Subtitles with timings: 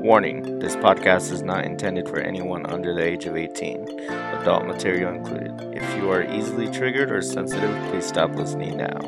[0.00, 5.12] Warning this podcast is not intended for anyone under the age of 18, adult material
[5.12, 5.52] included.
[5.74, 8.98] If you are easily triggered or sensitive, please stop listening now.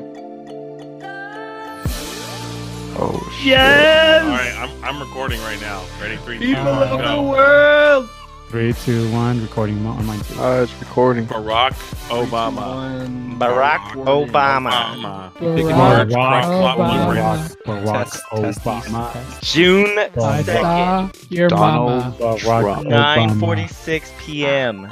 [2.95, 3.47] Oh, shit.
[3.47, 4.23] Yes!
[4.23, 5.83] All right, I'm, I'm recording right now.
[6.01, 6.17] Ready?
[6.19, 7.23] Three, two, People one, of the go.
[7.31, 8.11] world!
[8.53, 9.41] Three, two, one.
[9.41, 10.39] Recording mo- on my two.
[10.39, 11.27] Uh, it's recording.
[11.27, 11.73] Barack
[12.11, 13.09] Obama.
[13.39, 14.71] Barack Obama.
[14.71, 15.33] Obama.
[15.33, 17.57] Barack Cross clock one Obama.
[17.65, 19.41] Barack, Barack Obama.
[19.41, 21.89] June I Barack, saw your Donald
[22.21, 22.37] mama.
[22.37, 23.41] Barack Obama.
[23.41, 24.87] 9:46 p.m.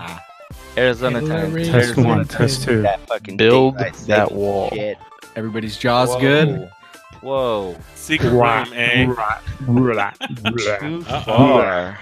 [0.79, 1.29] Arizona time.
[1.29, 2.87] Hillary Test Arizona one, test two.
[3.37, 4.71] Build date, I said that wall.
[5.37, 6.71] Everybody's jaws good.
[7.21, 7.77] Whoa.
[7.95, 9.05] Secret Right, room, eh?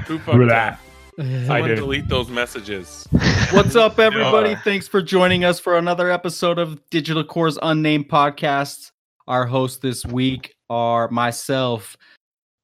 [0.06, 0.78] Too far.
[1.18, 1.34] Who fucked Right.
[1.42, 1.42] up?
[1.42, 1.76] I Someone did.
[1.76, 3.06] delete those messages.
[3.52, 4.50] What's up, everybody?
[4.50, 4.60] Yeah.
[4.62, 8.92] Thanks for joining us for another episode of Digital Core's Unnamed Podcast.
[9.26, 11.96] Our hosts this week are myself,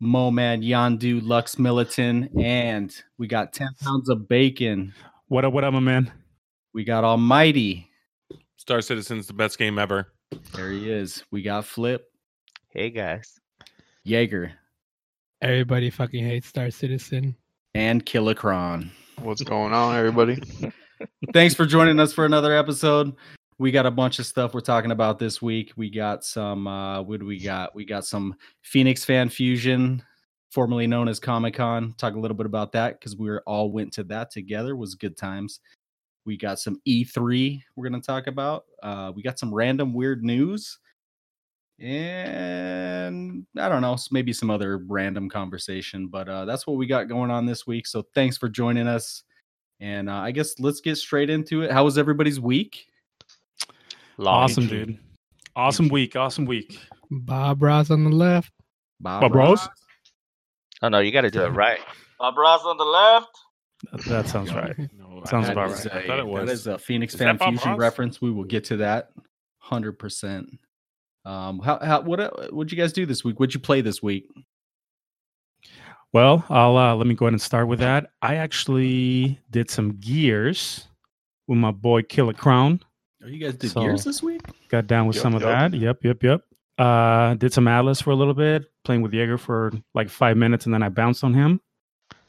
[0.03, 4.95] Moman Yandu Lux Militant, and we got 10 pounds of bacon.
[5.29, 6.11] What up, what up, my man?
[6.73, 7.91] We got Almighty.
[8.57, 10.09] Star Citizen's the best game ever.
[10.55, 11.23] There he is.
[11.31, 12.05] We got Flip,
[12.71, 13.39] Hey guys.
[14.05, 14.53] Jaeger,
[15.43, 17.37] Everybody fucking hates Star Citizen.
[17.75, 18.91] And Killicron.
[19.21, 20.41] What's going on, everybody?
[21.33, 23.15] Thanks for joining us for another episode.
[23.59, 25.73] We got a bunch of stuff we're talking about this week.
[25.77, 27.75] We got some uh what do we got?
[27.75, 30.03] We got some Phoenix Fan Fusion,
[30.51, 31.95] formerly known as Comic Con.
[31.99, 34.71] Talk a little bit about that because we were all went to that together.
[34.71, 35.61] It was good times.
[36.25, 38.65] We got some E3 we're gonna talk about.
[38.83, 40.79] Uh we got some random weird news.
[41.79, 47.09] And I don't know, maybe some other random conversation, but uh that's what we got
[47.09, 47.87] going on this week.
[47.87, 49.23] So thanks for joining us.
[49.81, 51.71] And uh, I guess let's get straight into it.
[51.73, 52.87] How was everybody's week?
[54.19, 54.71] Long Awesome, Beach.
[54.71, 54.99] dude.
[55.57, 56.15] Awesome week.
[56.17, 56.79] Awesome week.
[57.11, 58.53] Bob Ross on the left.
[59.01, 59.67] Bob, Bob Ross?
[59.67, 59.69] Ross?
[60.83, 61.81] Oh no, you got to do it right.
[62.19, 63.37] Bob Ross on the left.
[63.93, 64.77] That, that sounds right.
[64.97, 65.87] No, Sounds That about right.
[65.93, 66.47] I thought it a- was.
[66.47, 67.79] That is a Phoenix Is Fan Fusion Ross?
[67.79, 68.21] reference.
[68.23, 69.11] We will get to that,
[69.59, 70.49] hundred percent.
[71.25, 73.41] Um, how how what uh, what'd you guys do this week?
[73.41, 74.27] What'd you play this week?
[76.13, 78.11] Well, I'll uh, let me go ahead and start with that.
[78.23, 80.87] I actually did some gears
[81.49, 82.81] with my boy Killicron.
[83.23, 84.43] Oh, you guys did So- gears this week?
[84.69, 85.73] Got down with Yup, some of yup.
[85.73, 85.79] that.
[85.79, 86.43] Yep, yep, yep.
[86.79, 90.67] Uh, did some Atlas for a little bit, playing with Jaeger for like five minutes,
[90.67, 91.61] and then I bounced on him.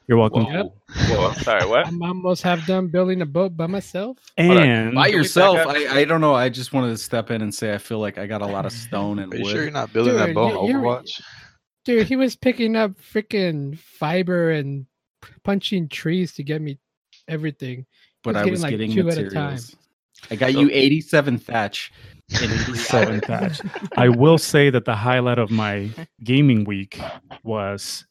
[0.08, 0.46] You're welcome.
[0.46, 0.74] Whoa.
[1.10, 1.32] Whoa.
[1.34, 1.88] Sorry, what?
[1.88, 4.18] I'm almost half done building a boat by myself.
[4.38, 5.58] And By yourself?
[5.68, 6.36] I, I don't know.
[6.36, 8.66] I just wanted to step in and say I feel like I got a lot
[8.68, 9.52] of stone and Are you wood.
[9.52, 11.22] sure you're not building that boat you- in you're- Overwatch?
[11.86, 14.86] Dude, he was picking up freaking fiber and
[15.44, 16.78] punching trees to get me
[17.28, 17.86] everything.
[18.24, 19.34] but was I getting, was like, getting two at a time.
[19.54, 19.76] materials.
[20.32, 21.92] I got you 87 thatch.
[22.34, 23.62] 87 Seven thatch.
[23.98, 25.90] I will say that the highlight of my
[26.24, 27.00] gaming week
[27.44, 28.06] was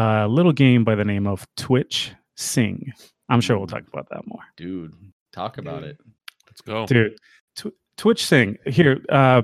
[0.00, 2.92] a little game by the name of Twitch Sing.
[3.28, 4.42] I'm sure we'll talk about that more.
[4.56, 4.94] Dude,
[5.32, 5.98] talk about it.
[6.46, 6.86] Let's go.
[6.86, 7.16] Dude,
[7.56, 8.56] tw- Twitch Sing.
[8.66, 9.42] Here, uh,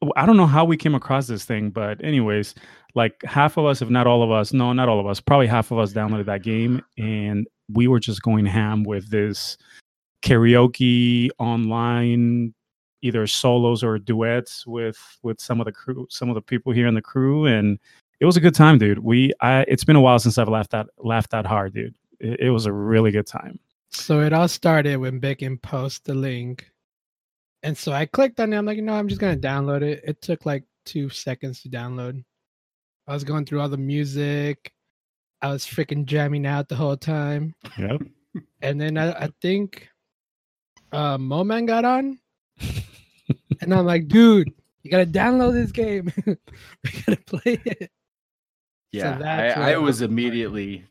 [0.00, 2.54] w- I don't know how we came across this thing, but anyways,
[2.94, 5.46] like half of us, if not all of us, no, not all of us, probably
[5.46, 9.56] half of us downloaded that game, and we were just going ham with this
[10.22, 12.54] karaoke online
[13.04, 16.86] either solos or duets with with some of the crew some of the people here
[16.86, 17.80] in the crew and
[18.22, 20.70] it was a good time dude we i it's been a while since i've laughed
[20.70, 23.58] that laughed that hard dude it, it was a really good time
[23.90, 26.66] So it all started when Bacon posted the link.
[27.62, 28.56] And so I clicked on it.
[28.56, 30.02] I'm like, you know, I'm just going to download it.
[30.02, 32.24] It took like two seconds to download.
[33.06, 34.72] I was going through all the music.
[35.42, 37.54] I was freaking jamming out the whole time.
[37.76, 38.00] yep
[38.62, 39.88] and then I, I think
[40.92, 42.18] uh Moman got on,
[43.60, 46.12] and I'm like, dude, you gotta download this game.
[46.26, 47.90] we gotta play it.
[48.92, 50.84] Yeah, that's I, I was immediately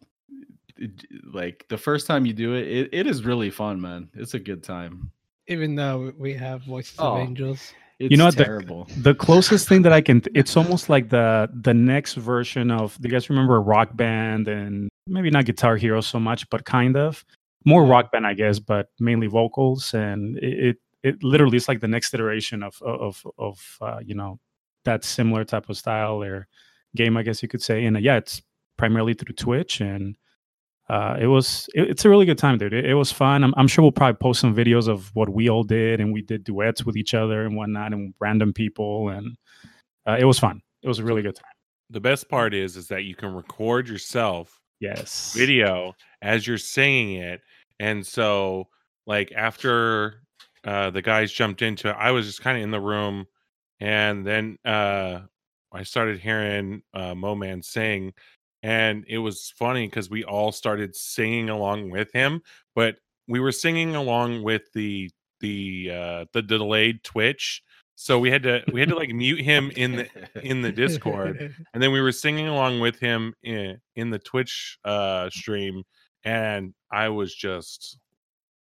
[1.34, 4.10] like the first time you do it, it, it is really fun, man.
[4.16, 5.12] It's a good time.
[5.48, 7.14] Even though we have voices Oh.
[7.16, 7.74] of angels.
[8.00, 8.88] It's know what, the- terrible.
[8.98, 13.08] the closest thing that i can it's almost like the the next version of do
[13.08, 17.24] you guys remember rock band and maybe not guitar hero so much but kind of
[17.64, 21.80] more rock band i guess but mainly vocals and it it, it literally is like
[21.80, 24.40] the next iteration of of of uh, you know
[24.84, 26.48] that similar type of style or
[26.96, 27.86] game i guess you could say.
[27.86, 28.42] And uh, yeah it's
[28.78, 30.16] primarily through twitch and
[30.90, 32.74] uh, it was it, it's a really good time dude.
[32.74, 33.46] It, it was fun.
[33.46, 36.22] I'm, I'm sure we'll probably post some videos of what we all did and we
[36.22, 39.38] did duets with each other and whatnot and random people and
[40.08, 40.62] uh, it was fun.
[40.84, 41.46] It was a really good time.
[41.90, 45.34] The best part is, is that you can record yourself yes.
[45.34, 47.42] video as you're singing it,
[47.80, 48.68] and so
[49.06, 50.24] like after
[50.64, 53.28] uh, the guys jumped into it, I was just kind of in the room,
[53.80, 55.22] and then uh,
[55.72, 58.14] I started hearing uh, Mo Man sing,
[58.64, 62.42] and it was funny because we all started singing along with him,
[62.76, 62.98] but
[63.28, 65.10] we were singing along with the
[65.40, 67.64] the uh the delayed Twitch.
[67.96, 70.08] So we had to we had to like mute him in the
[70.44, 74.78] in the Discord, and then we were singing along with him in in the Twitch
[74.86, 75.84] uh stream,
[76.24, 77.98] and I was just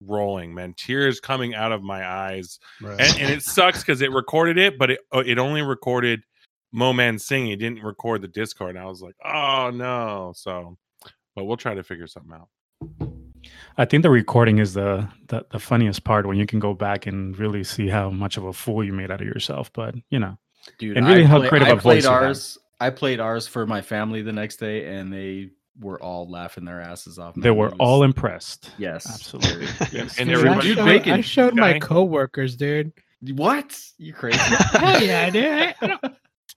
[0.03, 2.59] rolling, man, tears coming out of my eyes,
[2.99, 6.23] and, and it sucks because it recorded it, but it uh, it only recorded
[6.71, 7.51] Mo Man singing.
[7.51, 10.33] It didn't record the Discord, and I was like, oh no.
[10.35, 10.77] So,
[11.35, 12.47] but we'll try to figure something out.
[13.77, 17.07] I think the recording is the, the the funniest part when you can go back
[17.07, 19.71] and really see how much of a fool you made out of yourself.
[19.73, 20.37] But you know,
[20.77, 22.57] Dude, And really I how play- creative I a voice played you ours.
[22.79, 26.81] I played ours for my family the next day, and they were all laughing their
[26.81, 27.33] asses off.
[27.35, 28.71] they were was- all impressed.
[28.77, 29.67] yes, Absolutely.
[29.91, 30.15] Yes.
[30.15, 32.91] Dude, And I everybody- showed, Bacon I showed my coworkers, dude.
[33.35, 33.79] What?
[33.97, 34.37] You crazy?
[34.39, 35.45] Hell yeah, dude.
[35.45, 36.00] I, I don't,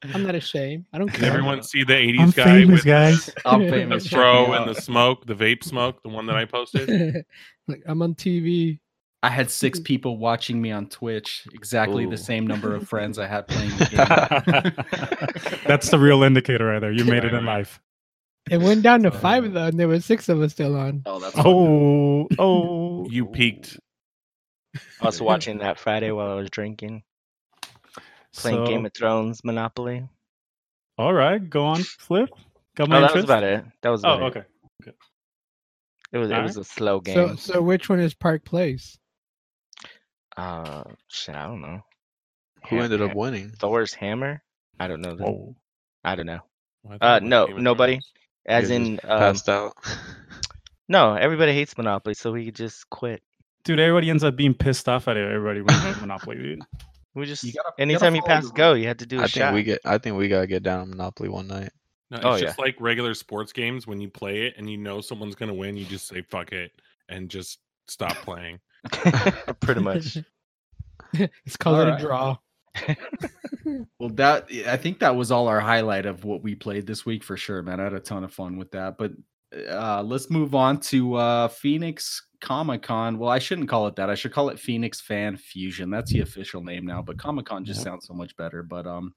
[0.02, 0.86] I'm not ashamed.
[0.92, 3.30] I don't Did everyone see the '80s I'm guy famous, with guys.
[3.44, 4.04] I'm the famous.
[4.04, 6.88] Check fro and the smoke, the vape smoke, the one that I posted?
[7.68, 8.78] like I'm on TV.
[9.22, 11.46] I had six people watching me on Twitch.
[11.54, 12.10] Exactly Ooh.
[12.10, 14.72] the same number of friends I had playing the
[15.54, 15.58] game.
[15.66, 16.92] That's the real indicator right there.
[16.92, 17.58] You made it in right.
[17.58, 17.80] life.
[18.50, 21.02] It went down to Uh, five though, and there were six of us still on.
[21.06, 23.08] Oh, that's Oh, oh.
[23.08, 23.78] You peaked.
[25.00, 27.04] I was watching that Friday while I was drinking,
[28.34, 30.08] playing So- Game of Thrones, Monopoly.
[30.98, 32.28] All right, go on, Flip.
[32.76, 33.64] Got my Oh, that was about it.
[33.82, 34.28] That was about Oh, it.
[34.36, 34.46] okay.
[36.12, 36.46] It was it Alright.
[36.46, 37.14] was a slow game.
[37.14, 38.96] So, so which one is Park Place?
[40.36, 41.80] uh, shit, I don't know.
[42.68, 43.50] Who Ham- ended up winning?
[43.50, 44.42] Thor's hammer?
[44.80, 45.14] I don't know.
[45.16, 45.56] The, Whoa.
[46.04, 46.40] I don't know.
[47.00, 47.94] I Uh, no, nobody.
[47.94, 48.12] Thrones.
[48.46, 49.72] As You guys in, um, passed out.
[50.88, 53.22] no, everybody hates Monopoly, so we could just quit.
[53.64, 55.30] Dude, everybody ends up being pissed off at it.
[55.30, 56.60] Everybody wins Monopoly, dude.
[57.14, 59.26] We just you gotta anytime you follow pass go, you had to do a I
[59.26, 59.52] shot.
[59.52, 59.80] think we get.
[59.84, 61.70] I think we gotta get down on Monopoly one night.
[62.10, 63.86] No, oh, it's Oh, just like regular sports games.
[63.86, 66.72] When you play it and you know someone's gonna win, you just say "fuck it"
[67.08, 68.58] and just stop playing.
[69.60, 70.18] Pretty much.
[71.12, 72.00] it's called it Alright.
[72.00, 72.36] a draw.
[73.98, 77.22] Well, that I think that was all our highlight of what we played this week
[77.24, 77.80] for sure, man.
[77.80, 78.98] I had a ton of fun with that.
[78.98, 79.12] But
[79.70, 83.18] uh, let's move on to uh, Phoenix Comic Con.
[83.18, 84.10] Well, I shouldn't call it that.
[84.10, 85.90] I should call it Phoenix Fan Fusion.
[85.90, 87.02] That's the official name now.
[87.02, 87.84] But Comic Con just Yep.
[87.84, 88.62] sounds so much better.
[88.62, 89.14] But um,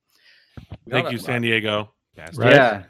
[0.89, 1.93] Thank you, San Diego.
[2.35, 2.53] Right.
[2.53, 2.83] Yeah.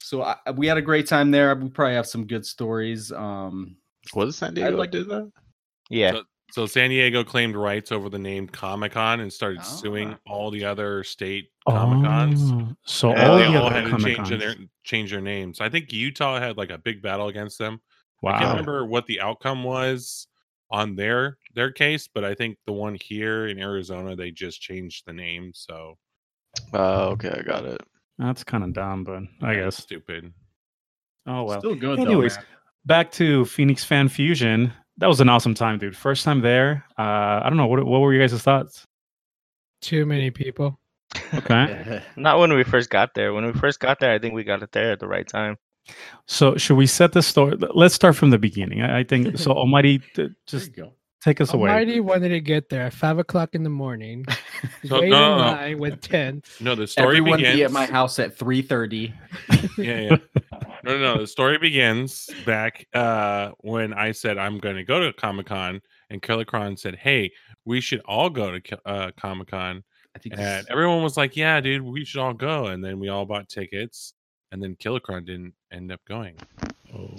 [0.00, 1.54] So I, we had a great time there.
[1.54, 3.10] We probably have some good stories.
[3.12, 3.76] Um,
[4.14, 5.30] Was it San Diego like- did that?
[5.90, 6.12] yeah.
[6.12, 10.18] So, so San Diego claimed rights over the name Comic Con and started suing Ah.
[10.32, 12.50] all the other state Comic Cons.
[12.52, 14.54] Oh, so And all they the all other had to change their
[14.84, 15.60] change their names.
[15.60, 17.80] I think Utah had like a big battle against them.
[18.22, 18.32] Wow.
[18.34, 20.28] I can't remember what the outcome was
[20.70, 25.04] on their their case, but I think the one here in Arizona they just changed
[25.06, 25.52] the name.
[25.54, 25.98] So
[26.72, 27.80] Oh, okay, I got it.
[28.18, 29.76] That's kind of dumb, but I yeah, guess.
[29.76, 30.32] stupid.
[31.26, 31.58] Oh well.
[31.60, 31.98] still good.
[31.98, 32.46] Anyways, though, man.
[32.86, 34.72] back to Phoenix Fan Fusion.
[34.98, 35.96] That was an awesome time, dude.
[35.96, 36.84] First time there.
[36.98, 38.84] Uh, I don't know what what were you guys' thoughts?
[39.82, 40.78] Too many people.
[41.34, 42.02] Okay.
[42.16, 43.32] Not when we first got there.
[43.34, 45.56] When we first got there, I think we got it there at the right time.
[46.26, 47.56] So should we set the story?
[47.74, 48.82] Let's start from the beginning.
[48.82, 49.52] I I think so.
[49.62, 50.92] Almighty, t- There just you go.
[51.22, 51.70] Take us away.
[51.70, 54.24] Almighty wanted to get there at five o'clock in the morning.
[54.86, 55.42] So, wait no, in no, no.
[55.52, 56.60] line with tents.
[56.62, 59.12] No, the story Everyone begins be at my house at three thirty.
[59.76, 60.16] yeah, yeah.
[60.82, 61.18] No, no, no.
[61.18, 65.82] The story begins back uh, when I said I'm going to go to Comic Con,
[66.08, 67.32] and Killicron said, "Hey,
[67.66, 71.60] we should all go to uh, Comic Con." I think And everyone was like, "Yeah,
[71.60, 74.14] dude, we should all go." And then we all bought tickets,
[74.52, 76.36] and then Killicron didn't end up going.
[76.96, 77.14] Oh,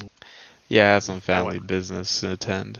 [0.69, 2.79] Yeah, I had some family went- business to attend.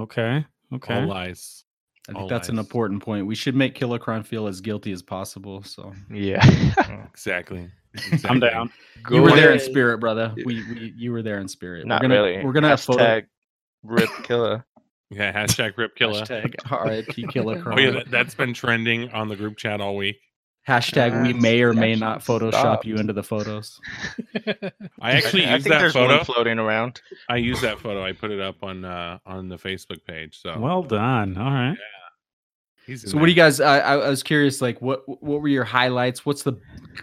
[0.00, 0.44] Okay.
[0.72, 0.94] Okay.
[0.94, 1.06] All Okay.
[1.06, 1.64] lies.
[2.08, 3.26] I think all that's an important point.
[3.26, 5.62] We should make Killicron feel as guilty as possible.
[5.62, 6.44] So Yeah.
[7.10, 7.60] Exactly.
[7.60, 8.40] I'm Exactly.
[8.40, 8.72] down.
[9.10, 10.32] you were there in spirit, brother.
[10.36, 11.86] We, we you were there in spirit.
[11.86, 12.44] Not we're gonna, really.
[12.44, 13.26] We're gonna have photo Hashtag
[13.82, 14.64] Rip killer.
[15.10, 15.32] Yeah.
[15.32, 16.22] Hashtag Rip Killer.
[16.22, 16.54] hashtag
[16.86, 17.74] RIP Killicron.
[17.76, 20.20] Oh yeah, that, that's been trending on the group chat all week.
[20.68, 22.86] Hashtag we may or may not Photoshop stopped.
[22.86, 23.80] you into the photos.
[25.00, 26.16] I actually I used think that there's photo.
[26.16, 27.00] one floating around.
[27.28, 28.04] I use that photo.
[28.04, 30.38] I put it up on uh, on the Facebook page.
[30.40, 31.36] So Well done.
[31.36, 31.76] All right.
[32.86, 33.60] he's So what do you guys?
[33.60, 34.60] I, I I was curious.
[34.60, 36.24] Like, what what were your highlights?
[36.26, 36.54] What's the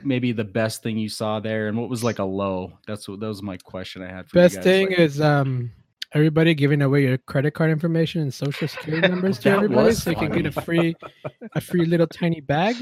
[0.03, 2.73] maybe the best thing you saw there, and what was like a low?
[2.87, 4.29] That's what that was my question I had.
[4.29, 4.63] For Best you guys.
[4.63, 5.71] thing like, is um
[6.13, 10.09] everybody giving away your credit card information and social security numbers to everybody was so
[10.11, 10.95] you can get a free
[11.53, 12.75] a free little tiny bag.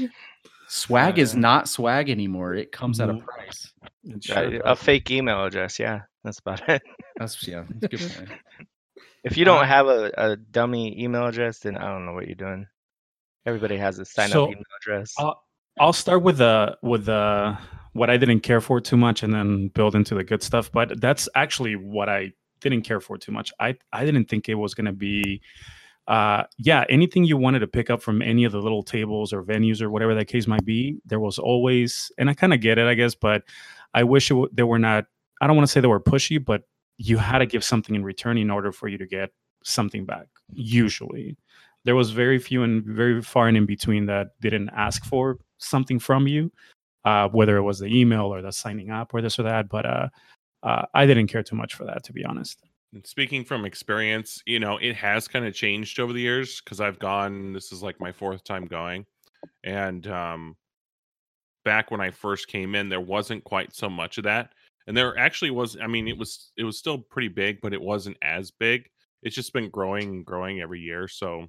[0.68, 2.54] Swag is Uh, not swag anymore.
[2.54, 3.72] It comes at a price.
[3.82, 3.88] Uh,
[4.20, 4.78] sure a does.
[4.78, 5.78] fake email address.
[5.78, 6.82] Yeah, that's about it.
[7.16, 7.64] That's yeah.
[7.80, 8.16] That's a good.
[8.28, 8.30] point.
[9.24, 12.26] If you don't Uh, have a, a dummy email address, then I don't know what
[12.26, 12.66] you're doing.
[13.44, 15.14] Everybody has a sign So, up email address.
[15.18, 15.42] I'll,
[15.78, 17.56] I'll start with the with the
[17.92, 20.70] what I didn't care for too much, and then build into the good stuff.
[20.72, 23.52] But that's actually what I didn't care for too much.
[23.60, 25.40] I I didn't think it was going to be.
[26.06, 29.42] Uh, yeah, anything you wanted to pick up from any of the little tables or
[29.42, 32.78] venues or whatever that case might be, there was always, and I kind of get
[32.78, 33.42] it, I guess, but
[33.92, 35.06] I wish it w- they were not.
[35.40, 36.62] I don't want to say they were pushy, but
[36.98, 39.30] you had to give something in return in order for you to get
[39.64, 40.26] something back.
[40.52, 41.36] Usually,
[41.84, 45.98] there was very few and very far and in between that didn't ask for something
[45.98, 46.52] from you,
[47.04, 49.68] uh, whether it was the email or the signing up or this or that.
[49.68, 50.08] But uh,
[50.62, 52.62] uh, I didn't care too much for that, to be honest.
[53.04, 56.98] Speaking from experience, you know, it has kind of changed over the years because I've
[56.98, 59.04] gone, this is like my fourth time going.
[59.64, 60.56] And um,
[61.64, 64.52] back when I first came in, there wasn't quite so much of that.
[64.86, 67.80] And there actually was, I mean, it was, it was still pretty big, but it
[67.80, 68.88] wasn't as big.
[69.22, 71.08] It's just been growing and growing every year.
[71.08, 71.48] So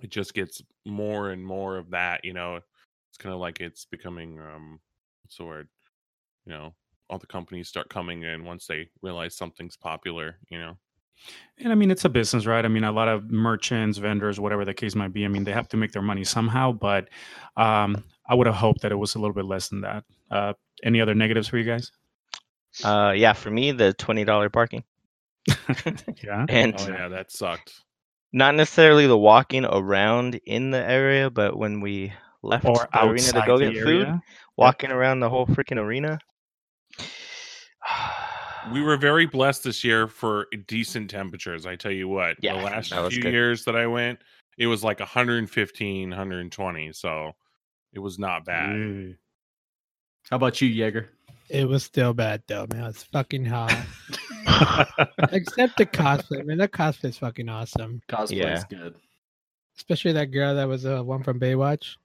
[0.00, 3.86] it just gets more and more of that, you know, it's kind of like it's
[3.86, 4.80] becoming, um,
[5.22, 5.68] what's the word?
[6.44, 6.74] You know,
[7.10, 10.76] all the companies start coming in once they realize something's popular, you know.
[11.58, 12.64] And I mean, it's a business, right?
[12.64, 15.24] I mean, a lot of merchants, vendors, whatever the case might be.
[15.24, 16.72] I mean, they have to make their money somehow.
[16.72, 17.08] But
[17.56, 20.04] um, I would have hoped that it was a little bit less than that.
[20.30, 20.52] Uh,
[20.84, 21.90] any other negatives for you guys?
[22.84, 24.84] Uh, yeah, for me, the twenty dollar parking,
[26.22, 26.46] Yeah.
[26.48, 27.72] and Oh yeah, that sucked.
[28.32, 32.12] not necessarily the walking around in the area, but when we
[32.42, 34.22] left Or the arena to go the get food, area?
[34.56, 36.18] walking around the whole freaking arena.
[38.72, 41.64] We were very blessed this year for decent temperatures.
[41.64, 43.32] I tell you what, Yeah, the last few good.
[43.32, 44.18] years that I went,
[44.58, 46.92] it was like 115, 120.
[46.92, 47.32] So
[47.94, 48.74] it was not bad.
[48.76, 49.14] Ew.
[50.28, 51.08] How about you, Jaeger?
[51.48, 52.84] It was still bad though, man.
[52.90, 53.70] It's fucking hot.
[55.32, 56.58] Except the cosplay, man.
[56.58, 58.02] That cosplay is fucking awesome.
[58.08, 58.62] Cosplay Yeah.
[58.68, 58.96] good.
[59.78, 61.96] Especially that girl that was uh, one from Baywatch.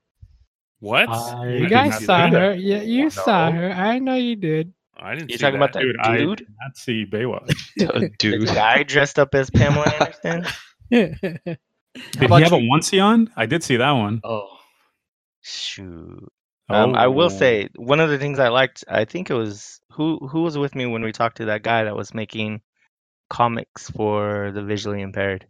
[0.80, 1.10] What?
[1.10, 2.54] I You guys saw her.
[2.54, 3.72] Yeah, you saw her.
[3.72, 4.72] I know you did.
[4.98, 6.38] I didn't You see talking about that Dude, I dude?
[6.40, 7.56] did not see Baywatch.
[7.78, 8.46] The Dude.
[8.48, 10.46] guy dressed up as Pamela Anderson.
[10.92, 11.58] Did
[12.22, 12.70] about he have a you?
[12.72, 13.32] onesie on?
[13.36, 14.22] I did see that one.
[14.24, 14.48] Oh,
[15.42, 16.32] Shoot.
[16.70, 17.12] Um, I Oh.
[17.12, 18.84] will say one of the things I liked.
[18.88, 21.84] I think it was who who was with me when we talked to that guy
[21.84, 22.62] that was making
[23.30, 25.46] comics for the visually impaired.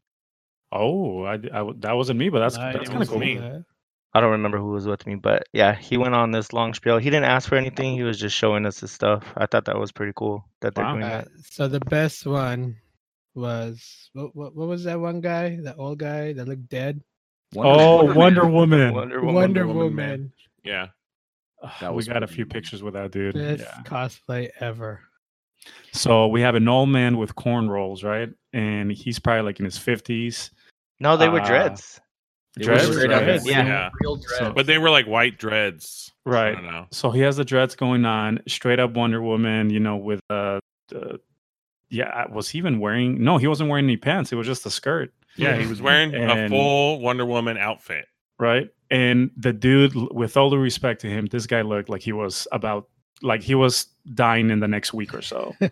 [0.71, 3.19] Oh, I, I, that wasn't me, but that's I that's kind of cool.
[3.19, 3.39] me.
[4.15, 6.99] I don't remember who was with me, but yeah, he went on this long spiel.
[6.99, 7.95] He didn't ask for anything.
[7.95, 9.23] He was just showing us his stuff.
[9.37, 10.91] I thought that was pretty cool that they're Wow.
[10.93, 11.27] doing Uh, that.
[11.49, 12.77] so the best one
[13.33, 14.55] was what, what?
[14.55, 15.57] What was that one guy?
[15.61, 17.01] That old guy that looked dead.
[17.57, 18.53] Oh, Wonder Wonder Man.
[18.53, 18.93] Woman.
[18.93, 19.77] Wonder Wonder, Woman.
[19.77, 20.33] Woman.
[20.63, 20.87] Yeah.
[21.81, 23.35] That we was got a few pictures with that dude.
[23.35, 23.81] Best Yeah.
[23.83, 25.01] cosplay ever.
[25.93, 28.29] So we have an old man with corn rolls, right?
[28.51, 30.51] And he's probably like in his fifties.
[30.99, 32.01] No, they were Uh, dreads.
[32.57, 33.25] It Dreads, was straight right?
[33.27, 33.89] real- Yeah.
[34.01, 34.53] real dreads.
[34.55, 36.11] But they were like white dreads.
[36.25, 36.51] I Right.
[36.53, 36.85] don't know.
[36.91, 40.59] So he has the dreads going on, straight up Wonder Woman, you know, with uh,
[40.89, 41.19] the
[41.89, 43.23] yeah, was he even wearing?
[43.23, 44.31] No, he wasn't wearing any pants.
[44.31, 48.05] It was just a skirt, Yeah, he was wearing a full Wonder Woman outfit.
[48.39, 48.69] right?
[48.91, 52.47] And the dude, with all the respect to him, this guy looked like he was
[52.51, 52.87] about
[53.23, 55.55] like he was dying in the next week or so.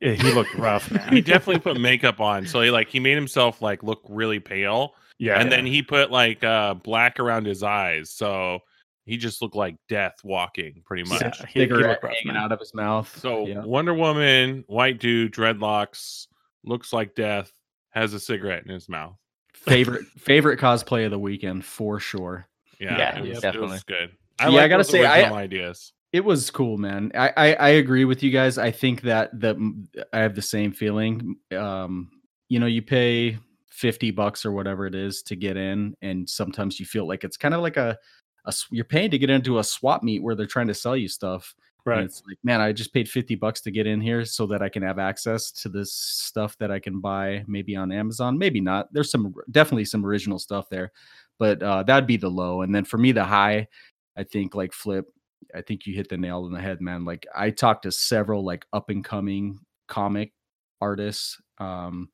[0.00, 1.12] He looked rough, man.
[1.12, 2.46] He definitely put makeup on.
[2.46, 4.94] So he like he made himself like look really pale.
[5.18, 8.10] Yeah, and then he put like uh black around his eyes.
[8.10, 8.60] So
[9.04, 11.22] he just looked like death walking pretty much.
[11.22, 13.16] Yeah, he, he cigarette hanging out of his mouth.
[13.20, 13.64] So yeah.
[13.64, 16.26] Wonder Woman, white dude, dreadlocks,
[16.64, 17.50] looks like death,
[17.90, 19.16] has a cigarette in his mouth.
[19.54, 22.46] favorite favorite cosplay of the weekend for sure.
[22.78, 23.68] Yeah, Yeah, it, was, it definitely.
[23.70, 24.10] was good.
[24.40, 25.92] Yeah, I gotta say, I- original ideas.
[26.10, 27.12] It was cool, man.
[27.14, 28.56] I, I I agree with you guys.
[28.56, 31.36] I think that the I have the same feeling.
[31.54, 32.10] Um,
[32.48, 33.36] you know, you pay
[33.78, 37.36] fifty bucks or whatever it is to get in, and sometimes you feel like it's
[37.36, 37.96] kind of like a,
[38.70, 41.54] you're paying to get into a swap meet where they're trying to sell you stuff.
[41.86, 42.04] And right.
[42.04, 44.68] it's like, man, I just paid 50 bucks to get in here so that I
[44.68, 48.92] can have access to this stuff that I can buy maybe on Amazon, maybe not.
[48.92, 50.92] There's some definitely some original stuff there,
[51.38, 52.60] but uh, that'd be the low.
[52.62, 53.68] And then for me, the high,
[54.16, 55.06] I think like Flip,
[55.54, 57.04] I think you hit the nail on the head, man.
[57.06, 60.32] Like I talked to several like up and coming comic
[60.80, 62.10] artists, um,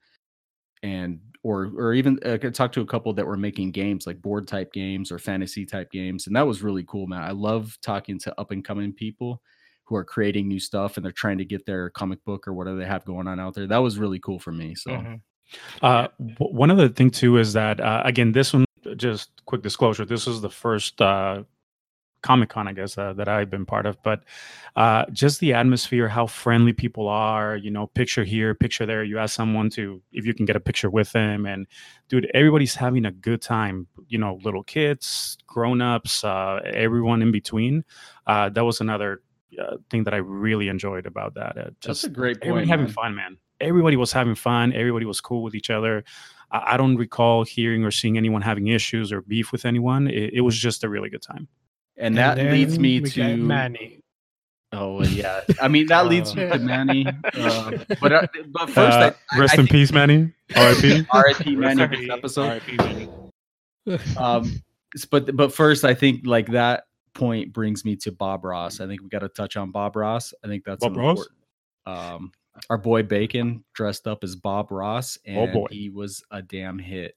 [0.85, 4.07] and or or even uh, I could talk to a couple that were making games
[4.07, 7.23] like board type games or fantasy type games, and that was really cool, man.
[7.23, 9.41] I love talking to up and coming people
[9.85, 12.79] who are creating new stuff and they're trying to get their comic book or whatever
[12.79, 13.67] they have going on out there.
[13.67, 14.75] That was really cool for me.
[14.75, 15.21] So Mhm.
[15.83, 16.09] Uh,
[16.39, 18.65] one other thing too is that uh, again, this one
[18.97, 20.07] just quick disclosure.
[20.07, 21.45] This was the first uh,
[22.25, 24.03] Comic Con, I guess, uh, that I've been part of.
[24.03, 24.25] But
[24.77, 27.55] uh, just the atmosphere, how friendly people are.
[27.55, 29.05] You know, picture here, picture there.
[29.05, 31.67] You ask someone to if you can get a picture with them, and
[32.09, 33.87] dude, everybody's having a good time.
[34.09, 37.85] You know, little kids, grown ups, uh, everyone in between.
[38.27, 39.21] Uh, that was another
[39.61, 41.59] uh, thing that I really enjoyed about that.
[41.59, 42.71] Uh, That's a great everybody point.
[42.71, 42.95] having man.
[42.95, 43.37] fun, man.
[43.61, 44.73] Everybody was having fun.
[44.73, 46.05] Everybody was cool with each other.
[46.51, 50.09] I, I don't recall hearing or seeing anyone having issues or beef with anyone.
[50.09, 51.49] It, it was just a really good time.
[51.97, 54.01] And that leads me to Manny.
[54.73, 55.43] Oh yeah.
[55.63, 57.07] I mean that leads me to Manny.
[57.35, 60.33] Uh, but uh, but first, Uh, I, rest I in peace, Manny.
[60.57, 61.07] R.I.P.
[61.13, 61.57] R.I.P.
[61.57, 62.47] Manny this episode.
[62.49, 62.77] R.I.P.
[62.77, 63.09] Manny.
[64.19, 64.63] Um,
[65.11, 68.81] but but first, I think like that point brings me to Bob Ross.
[68.81, 70.33] I think we got to touch on Bob Ross.
[70.43, 71.29] I think that's Bob an Ross?
[71.87, 72.33] Um,
[72.71, 75.67] our boy Bacon dressed up as Bob Ross, and Oh, boy.
[75.71, 77.15] he was a damn hit.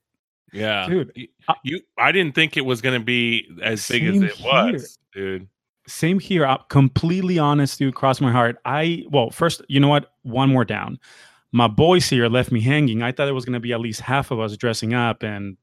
[0.54, 4.14] Yeah, Dude, You, I- you, I didn't think it was gonna be as big as
[4.16, 5.48] Same it was, dude.
[5.88, 6.46] Same here.
[6.46, 7.96] I'm completely honest, dude.
[7.96, 8.58] Cross my heart.
[8.66, 10.12] I well, first, you know what?
[10.24, 11.00] One more down.
[11.54, 13.02] My boys here left me hanging.
[13.02, 15.56] I thought it was going to be at least half of us dressing up, and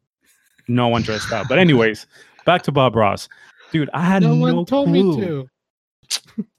[0.67, 1.47] no one dressed up.
[1.47, 2.07] But anyways,
[2.47, 3.29] back to Bob Ross,
[3.71, 3.91] dude.
[3.93, 5.17] I had No no, one told clue.
[5.19, 5.49] me to.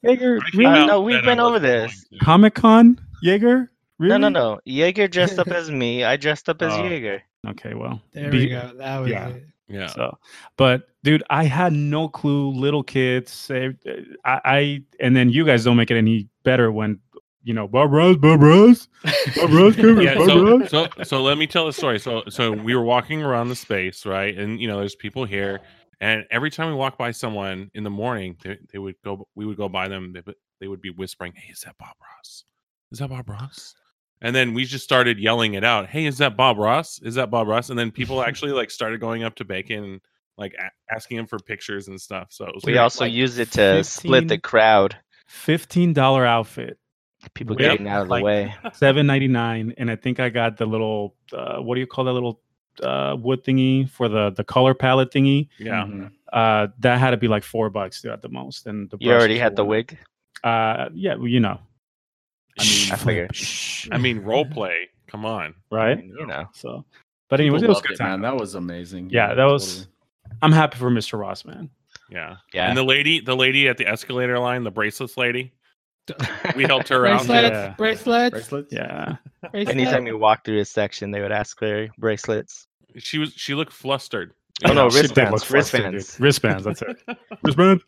[0.03, 0.73] Jaeger, I really?
[0.75, 2.05] felt no, we've been over this.
[2.21, 3.71] Comic Con, Jaeger.
[3.97, 4.09] Really?
[4.19, 4.59] No, no, no.
[4.65, 6.03] Jaeger dressed up as me.
[6.03, 6.83] I dressed up as Oh.
[6.83, 7.23] Jaeger.
[7.49, 8.71] Okay, well, There be- we go.
[8.77, 9.27] That was yeah.
[9.29, 9.43] it.
[9.67, 10.15] Yeah, So,
[10.57, 12.51] but dude, I had no clue.
[12.51, 13.69] Little kids, eh,
[14.23, 16.99] I, I, and then you guys don't make it any better when
[17.43, 18.87] you know Bob Ross, Bob Ross,
[19.35, 20.13] Bob Ross, come yeah.
[20.15, 20.69] Bob So, Ross.
[20.69, 21.97] so, so let me tell the story.
[21.99, 24.37] So, so we were walking around the space, right?
[24.37, 25.61] And you know, there's people here,
[25.99, 29.47] and every time we walk by someone in the morning, they, they would go, we
[29.47, 30.13] would go by them.
[30.13, 32.43] They, would- they would be whispering, "Hey, is that Bob Ross?
[32.91, 33.73] Is that Bob Ross?"
[34.25, 35.87] And then we just started yelling it out.
[35.87, 36.99] Hey, is that Bob Ross?
[37.03, 37.69] Is that Bob Ross?
[37.69, 40.01] And then people actually like started going up to Bacon and
[40.37, 42.29] like a- asking him for pictures and stuff.
[42.31, 42.79] So it was We great.
[42.81, 44.97] also like used it to split the crowd.
[45.27, 46.77] Fifteen dollar outfit,
[47.35, 47.71] People Yep.
[47.71, 48.55] getting out of the Like- way.
[48.73, 52.05] seven ninety nine, and I think I got the little, uh, what do you call
[52.05, 52.41] that little
[52.83, 55.49] uh, wood thingy for the the color palette thingy?
[55.59, 55.83] yeah.
[55.85, 56.11] Mhm.
[56.33, 59.37] Uh, that had to be like four bucks at the most, and the You already
[59.37, 59.97] had the wig.
[60.43, 61.59] Uh, yeah, you know.
[62.59, 63.35] I mean, I figured.
[63.35, 63.87] Shh.
[63.91, 64.89] I mean, role play.
[65.07, 65.55] Come on.
[65.71, 66.03] right?
[66.03, 66.45] You know.
[66.53, 66.85] So,
[67.29, 68.21] but anyways, it was good it, time.
[68.21, 68.33] man.
[68.33, 69.09] That was amazing.
[69.11, 69.87] Yeah, that was-
[70.41, 71.19] I'm happy for Mr.
[71.19, 71.69] Ross, man.
[72.09, 72.37] Yeah.
[72.53, 72.67] Yeah.
[72.67, 75.53] And the lady, the lady at the escalator line, the bracelets lady,
[76.55, 77.25] we helped her out.
[77.25, 77.73] Bracelets, Yeah.
[77.77, 78.73] bracelets, bracelets.
[78.73, 79.15] Yeah.
[79.51, 79.71] bracelets.
[79.71, 82.67] Anytime you walk through his section, they would ask for bracelets.
[82.97, 84.33] She was she looked flustered.
[84.65, 85.93] Oh, no, wristbands, look flustered, dude.
[85.95, 86.19] wristbands.
[86.19, 87.17] Wristbands, that's it.
[87.43, 87.81] Wristband.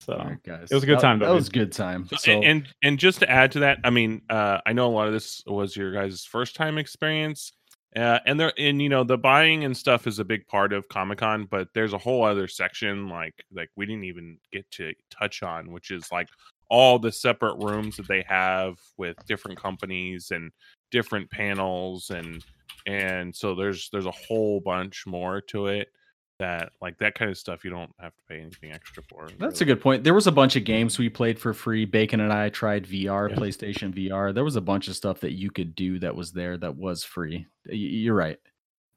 [0.00, 0.68] So, right, guys.
[0.70, 1.36] It was a good That- time, though, That dude.
[1.40, 2.06] was a good time.
[2.08, 4.86] So, So, and, and and just to add to that, I mean, uh, I know
[4.86, 7.52] a lot of this was your guys' first time experience,
[7.96, 10.88] uh, and there and you know the buying and stuff is a big part of
[10.88, 14.92] Comic Con, but there's a whole other section like like we didn't even get to
[15.10, 16.28] touch on, which is like
[16.68, 20.50] all the separate rooms that they have with different companies and
[20.90, 22.42] different panels and
[22.86, 25.88] and so there's there's a whole bunch more to it
[26.38, 29.28] that like that kind of stuff you don't have to pay anything extra for.
[29.38, 30.02] That's a good point.
[30.04, 31.84] There was a bunch of games we played for free.
[31.84, 33.36] Bacon and I tried VR, Yeah.
[33.36, 34.34] PlayStation VR.
[34.34, 37.04] There was a bunch of stuff that you could do that was there that was
[37.04, 37.46] free.
[37.66, 38.38] You're right.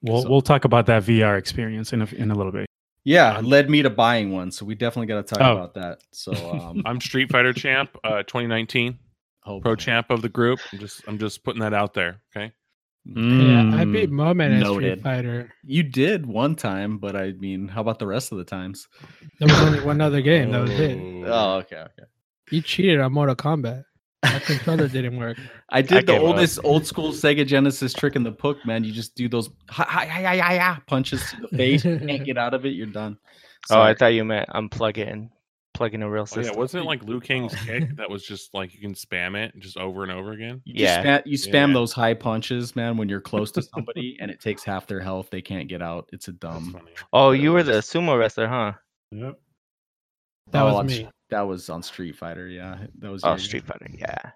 [0.02, 2.66] we'll So- we'll talk about that VR experience in a, in a little bit.
[3.04, 5.54] Yeah, led me to buying one, so we definitely got to talk Oh.
[5.54, 6.00] about that.
[6.12, 9.00] So, um, I'm Street Fighter champ, uh, 2019
[9.46, 9.76] oh, pro boy.
[9.76, 10.60] champ of the group.
[10.74, 12.22] I'm just I'm just putting that out there.
[12.36, 12.52] Okay.
[13.16, 13.94] Yeah, I Mm.
[13.94, 15.00] beat Moman at Noted.
[15.00, 15.54] Street Fighter.
[15.64, 18.88] You did one time, but I mean, how about the rest of the times?
[19.40, 20.52] There was only one other game.
[20.52, 20.98] That was it.
[21.26, 22.04] Oh, okay, okay.
[22.52, 23.84] You cheated on Mortal Kombat.
[24.24, 25.38] My controller didn't work.
[25.70, 26.28] I did the gave up.
[26.28, 28.84] oldest old school Sega Genesis trick in the book, man.
[28.84, 31.86] You just do those hi, hi, hi, hi, hi, hi, punches to the face.
[31.86, 32.70] You can't get out of it.
[32.70, 33.18] You're done.
[33.70, 35.30] Oh, I thought you meant unplug it and
[35.78, 36.54] plug in a real Oh, system.
[36.54, 39.54] yeah, wasn't it like Liu Kang's kick that was just like you can spam it
[39.60, 40.62] just over and over again?
[40.66, 41.04] You Yeah.
[41.04, 41.74] spam, you spam Yeah.
[41.74, 42.98] those high punches, man.
[42.98, 46.10] When you're close to somebody and it takes half their health, they can't get out.
[46.12, 46.78] It's a dumb.
[47.14, 48.74] oh, you were the sumo wrestler, huh?
[49.12, 49.40] Yep.
[50.52, 50.94] That Oh, was on me.
[50.96, 52.48] St- That was on Street Fighter.
[52.48, 53.24] Yeah, that was.
[53.24, 53.88] Oh, your- Street Fighter.
[53.94, 54.32] Yeah.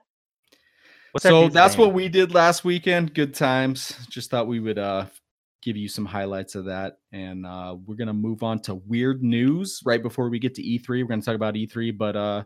[1.13, 1.87] What's So dude's that's name?
[1.87, 3.13] what we did last weekend.
[3.13, 3.95] Good times.
[4.09, 5.07] Just thought we would uh
[5.61, 9.79] give you some highlights of that, and uh we're gonna move on to weird news
[9.85, 10.87] right before we get to E3.
[10.89, 12.43] We're gonna talk about E3, but uh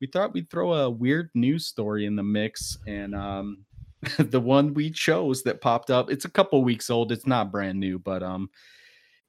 [0.00, 3.64] we thought we'd throw a weird news story in the mix, and um
[4.18, 6.10] the one we chose that popped up.
[6.10, 7.10] It's a couple weeks old.
[7.12, 8.50] It's not brand new, but um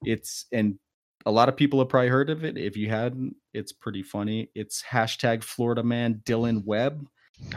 [0.04, 0.78] it's and
[1.24, 2.56] a lot of people have probably heard of it.
[2.56, 4.50] If you hadn't, it's pretty funny.
[4.54, 7.06] It's hashtag Florida man Dillon Webb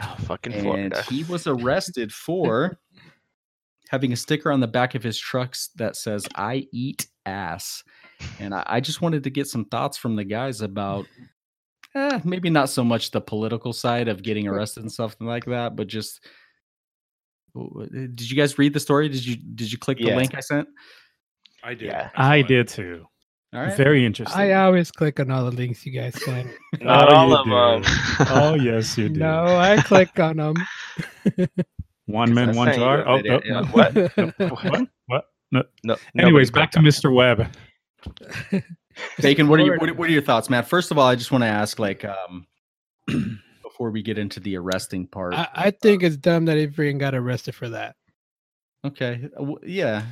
[0.02, 1.02] Oh, fucking and Florida.
[1.08, 2.78] he was arrested for
[3.90, 7.82] having a sticker on the back of his trucks that says "I eat ass,"
[8.38, 11.06] and I, I just wanted to get some thoughts from the guys about
[11.94, 15.74] eh, maybe not so much the political side of getting arrested and something like that,
[15.76, 16.24] but just
[17.54, 19.08] w- w- did you guys read the story?
[19.08, 20.16] Did you did you click the Yeah.
[20.16, 20.68] link I sent?
[21.64, 21.86] I did.
[21.88, 22.10] Yeah.
[22.14, 22.48] I saw it.
[22.48, 23.06] did too.
[23.52, 23.76] All right.
[23.76, 24.40] Very interesting.
[24.40, 26.48] I always click on all the links you guys send.
[26.80, 27.92] Not Oh, all you of them.
[28.30, 29.18] oh yes, you do.
[29.18, 30.54] no, I click on them.
[32.10, 33.06] One man, one jar.
[33.06, 33.60] Oh, video, oh, yeah.
[34.38, 34.48] no.
[34.48, 34.64] What?
[34.64, 34.88] what?
[35.06, 35.24] What?
[35.52, 35.62] No.
[35.84, 35.96] No.
[36.18, 37.14] Anyways, back to clicked Mr.
[37.14, 37.48] Webb.
[39.20, 40.68] Bacon, what are you what are, your thoughts, Matt?
[40.68, 42.46] First of all, I just want to ask, like, um,
[43.62, 45.34] before we get into the arresting part.
[45.34, 47.96] I, I think it's dumb that Avery got arrested for that.
[48.84, 50.02] okay, uh, w- yeah.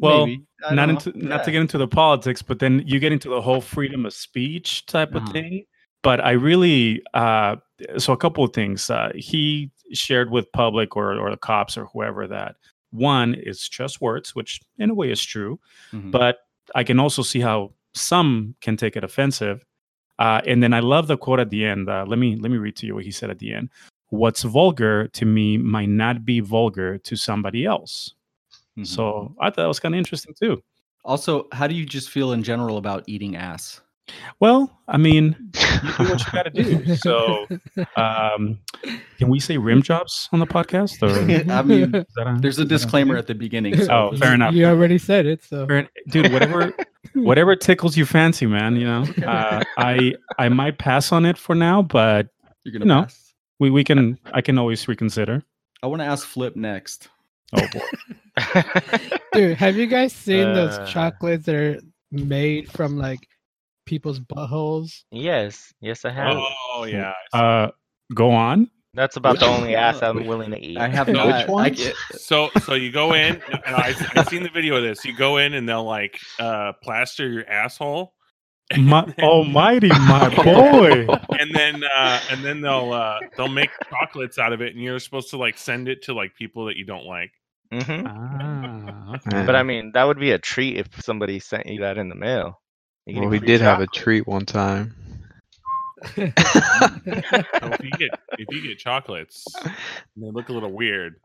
[0.00, 0.28] Well,
[0.70, 1.28] not into know.
[1.30, 4.12] not to get into the politics, but then you get into the whole freedom of
[4.12, 5.32] speech type of Uh-huh.
[5.32, 5.64] thing.
[6.04, 7.56] But I really uh
[7.96, 8.90] so a couple of things.
[8.90, 12.56] Uh he shared with public or or the cops or whoever that
[12.90, 15.58] one is just words, which in a way is true,
[15.92, 16.10] Mhm.
[16.10, 16.38] but
[16.74, 19.64] I can also see how some can take it offensive.
[20.18, 21.88] Uh, and then I love the quote at the end.
[21.88, 23.68] Uh, let me let me read to you what he said at the end.
[24.10, 28.14] What's vulgar to me might not be vulgar to somebody else.
[28.78, 28.86] Mhm.
[28.86, 30.62] So I thought that was kind of interesting too.
[31.04, 33.80] also, how do you just feel in general about eating ass?
[34.40, 36.96] Well, I mean, you do what you got to do.
[36.96, 37.46] So,
[37.96, 38.58] um,
[39.18, 41.02] can we say rim jobs on the podcast?
[41.02, 41.10] Or
[41.52, 43.76] I mean, a- there's a disclaimer at the beginning.
[43.84, 44.54] So Oh, fair enough.
[44.54, 46.32] You already said it, so Fair- dude.
[46.32, 46.72] Whatever,
[47.14, 48.76] whatever tickles you fancy, man.
[48.76, 52.28] You know, uh, I I might pass on it for now, but
[52.64, 53.02] You're gonna you know.
[53.02, 53.34] pass.
[53.58, 55.42] we we can I can always reconsider.
[55.82, 57.08] I want to ask Flip next.
[57.52, 58.62] Oh boy.
[59.32, 60.54] dude, have you guys seen Uh.
[60.54, 63.20] those chocolates that are made from like
[63.88, 65.02] people's buttholes?
[65.10, 65.72] yes.
[65.80, 66.36] Yes, I have.
[66.36, 67.14] Oh yeah.
[67.32, 67.68] Uh,
[68.14, 68.70] go on.
[68.94, 69.60] That's about Which the one?
[69.60, 70.78] only ass I'm willing to eat.
[70.78, 71.48] I have No, not.
[71.48, 74.82] which I get- So so you go in and I I've seen the video of
[74.82, 75.04] this.
[75.04, 78.14] You go in and they'll like uh plaster your asshole.
[78.76, 81.06] My, almighty, my boy.
[81.38, 84.98] and then uh and then they'll uh they'll make chocolates out of it and you're
[84.98, 87.30] supposed to like send it to like people that you don't like.
[87.72, 89.46] hmm Ah, okay.
[89.46, 92.14] But I mean, that would be a treat if somebody sent you that in the
[92.14, 92.60] mail.
[93.08, 94.94] You Well, we free did have a treat one time.
[96.14, 99.44] So if you get if you get chocolates
[100.16, 101.16] they look a little weird.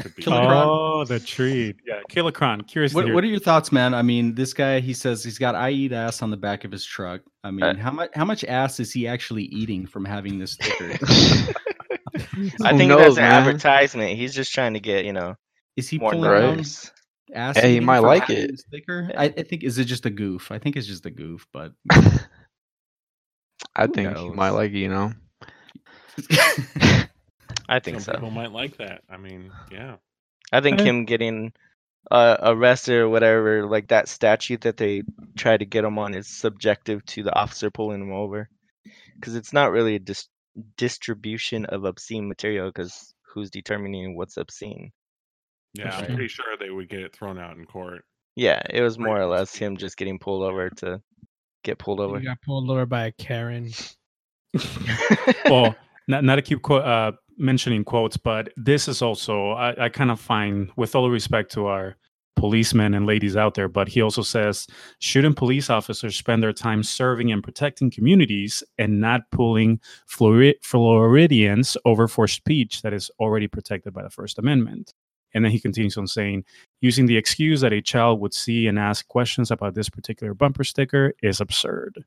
[0.00, 0.64] Killicron.
[0.64, 1.76] Oh, the treat.
[1.86, 2.66] Yeah, Killicron.
[2.66, 3.92] Curious What, what are your thoughts, man?
[3.92, 6.72] I mean, this guy, he says he's got I eat ass on the back of
[6.72, 7.20] his truck.
[7.44, 10.52] I mean, Uh, how much how much ass is he actually eating from having this
[10.52, 10.92] sticker?
[12.64, 13.32] I think knows, that's an man?
[13.32, 14.16] advertisement.
[14.16, 15.36] He's just trying to get, you know,
[15.76, 16.90] Is he more pulling around numbers.
[17.34, 17.56] Ass?
[17.56, 18.50] Hey, he might like it.
[18.52, 19.10] the Sticker?
[19.16, 20.50] I, I think is it just a goof?
[20.50, 21.72] I think it's just a goof, but
[23.76, 25.12] I Who think he might like it, you know.
[27.68, 28.12] I think Some so.
[28.12, 29.02] people might like that.
[29.08, 29.96] I mean, yeah.
[30.52, 30.84] I think Eh.
[30.84, 31.52] him getting
[32.10, 35.02] uh, arrested or whatever, like that statute that they
[35.36, 38.48] try to get him on, is subjective to the officer pulling him over,
[39.14, 40.28] because it's not really a dis-
[40.76, 42.68] distribution of obscene material.
[42.68, 44.90] Because who's determining what's obscene?
[45.74, 48.04] Yeah, I'm pretty sure they would get it thrown out in court.
[48.36, 51.00] Yeah, it was more or less him just getting pulled over to
[51.64, 52.18] get pulled over.
[52.18, 53.70] You got pulled over by a Karen.
[55.44, 55.74] well,
[56.08, 60.10] not, not to keep quote, uh, mentioning quotes, but this is also, I, I kind
[60.10, 61.96] of find, with all respect to our
[62.36, 64.66] policemen and ladies out there, but he also says,
[64.98, 71.76] shouldn't police officers spend their time serving and protecting communities and not pulling Flori- Floridians
[71.84, 74.94] over for speech that is already protected by the First Amendment?
[75.34, 76.44] And then he continues on saying,
[76.80, 80.64] using the excuse that a child would see and ask questions about this particular bumper
[80.64, 82.04] sticker is absurd.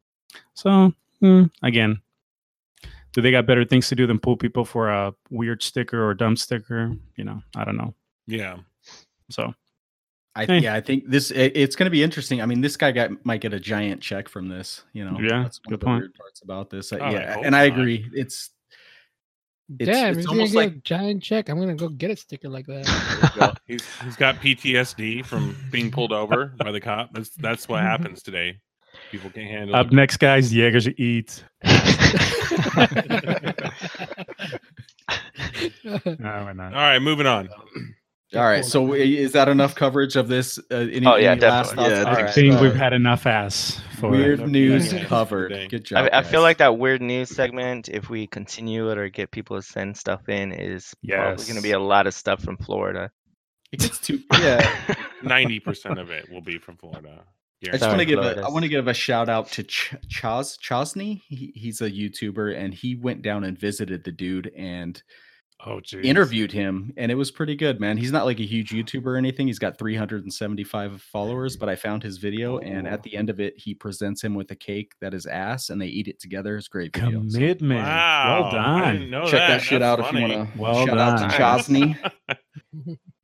[0.53, 2.01] So, mm, again,
[3.13, 6.13] do they got better things to do than pull people for a weird sticker or
[6.13, 6.91] dumb sticker?
[7.15, 7.93] You know, I don't know.
[8.27, 8.57] Yeah.
[9.29, 9.53] So
[10.35, 10.59] I Hey.
[10.59, 12.41] yeah, I think this it, it's going to be interesting.
[12.41, 14.83] I mean, this guy got might get a giant check from this.
[14.93, 15.99] You know, Yeah, that's one good of the point.
[16.01, 16.91] weird parts about this.
[16.91, 18.09] Uh, God, I yeah, hope and I agree.
[18.13, 18.49] It's
[19.79, 21.49] It's- Damn, it's almost like- a giant check.
[21.49, 23.33] I'm gonna go get a sticker like that.
[23.39, 27.09] Well, he's he's got PTSD from being pulled over by the cop.
[27.13, 28.59] That's that's what happens today.
[29.11, 29.93] People can't handle up it.
[29.93, 31.43] next, guys, Jaegers eat.
[35.83, 36.73] No, we're not.
[36.73, 37.49] All right, moving on.
[38.35, 38.65] all right.
[38.65, 40.59] So is that enough coverage of this?
[40.71, 41.83] Uh, any, Oh, yeah, any definitely.
[41.83, 41.89] thoughts?
[41.91, 42.33] Yeah, I think right.
[42.33, 45.05] think we've had enough ass for weird Yeah, news yeah, yeah.
[45.05, 45.69] covered.
[45.69, 46.09] Good job.
[46.11, 49.55] I, I feel like that weird news segment, if we continue it or get people
[49.55, 53.11] to send stuff in, is probably going to be a lot of stuff from Florida.
[53.71, 54.19] it gets too.
[54.39, 54.95] Yeah.
[55.23, 57.23] Ninety percent of it will be from Florida.
[57.65, 59.95] I just want to give a, I want to give a shout out to Ch-
[60.13, 61.21] Chaz Chosney.
[61.29, 65.01] He, he's a YouTuber and he went down and visited the dude and
[65.65, 66.03] Oh, geez.
[66.03, 69.17] interviewed him and it was pretty good man he's not like a huge youtuber or
[69.17, 73.01] anything he's got 375 followers but i found his video and at oh.
[73.03, 75.85] the end of it he presents him with a cake that is ass and they
[75.87, 77.81] eat it together it's great video So Commitment.
[77.81, 78.39] Wow.
[78.41, 78.93] Well I done.
[78.95, 79.61] didn't know check that, that.
[79.61, 81.37] shit That's out if you want to Well shout out to done.
[81.37, 81.97] chosney
[82.29, 82.35] all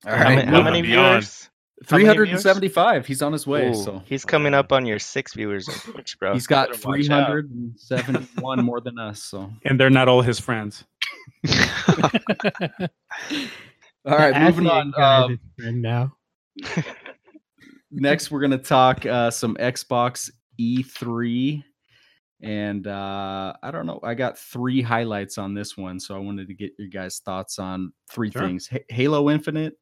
[0.06, 1.50] How, many, how many viewers?
[1.90, 2.44] How many viewers?
[2.44, 6.18] 375 he's on his way Ooh, so he's coming up on your six viewers Twitch,
[6.20, 6.34] bro.
[6.34, 7.28] he's got Better watch out.
[7.28, 10.86] 371 more than us so And they're not all his friends.
[14.06, 16.12] All right moving on um, now.
[17.92, 21.64] next we're going to talk uh, some xbox e3
[22.42, 26.48] and uh, i don't know i got three highlights on this one so i wanted
[26.48, 28.42] to get your guys thoughts on three Sure.
[28.42, 29.74] things Ha- halo infinite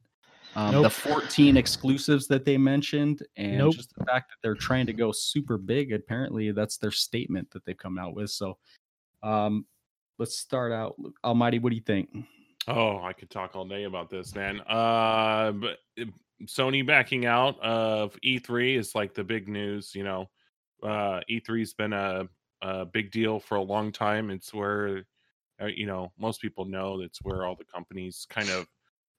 [0.55, 3.75] um, the 14 exclusives that they mentioned and Nope.
[3.75, 7.63] just the fact that they're trying to go super big apparently that's their statement that
[7.65, 8.57] they've come out with so
[9.23, 9.65] um,
[10.17, 12.09] let's start out almighty what do you think
[12.67, 14.59] Oh, I could talk all day about this, man.
[14.61, 16.05] Uh, but uh,
[16.45, 19.95] Sony backing out of E3 is like the big news.
[19.95, 20.29] You know,
[20.83, 22.27] uh, E3's been a,
[22.61, 24.29] a big deal for a long time.
[24.29, 25.03] It's where,
[25.61, 28.67] uh, you know, most people know it's where all the companies kind of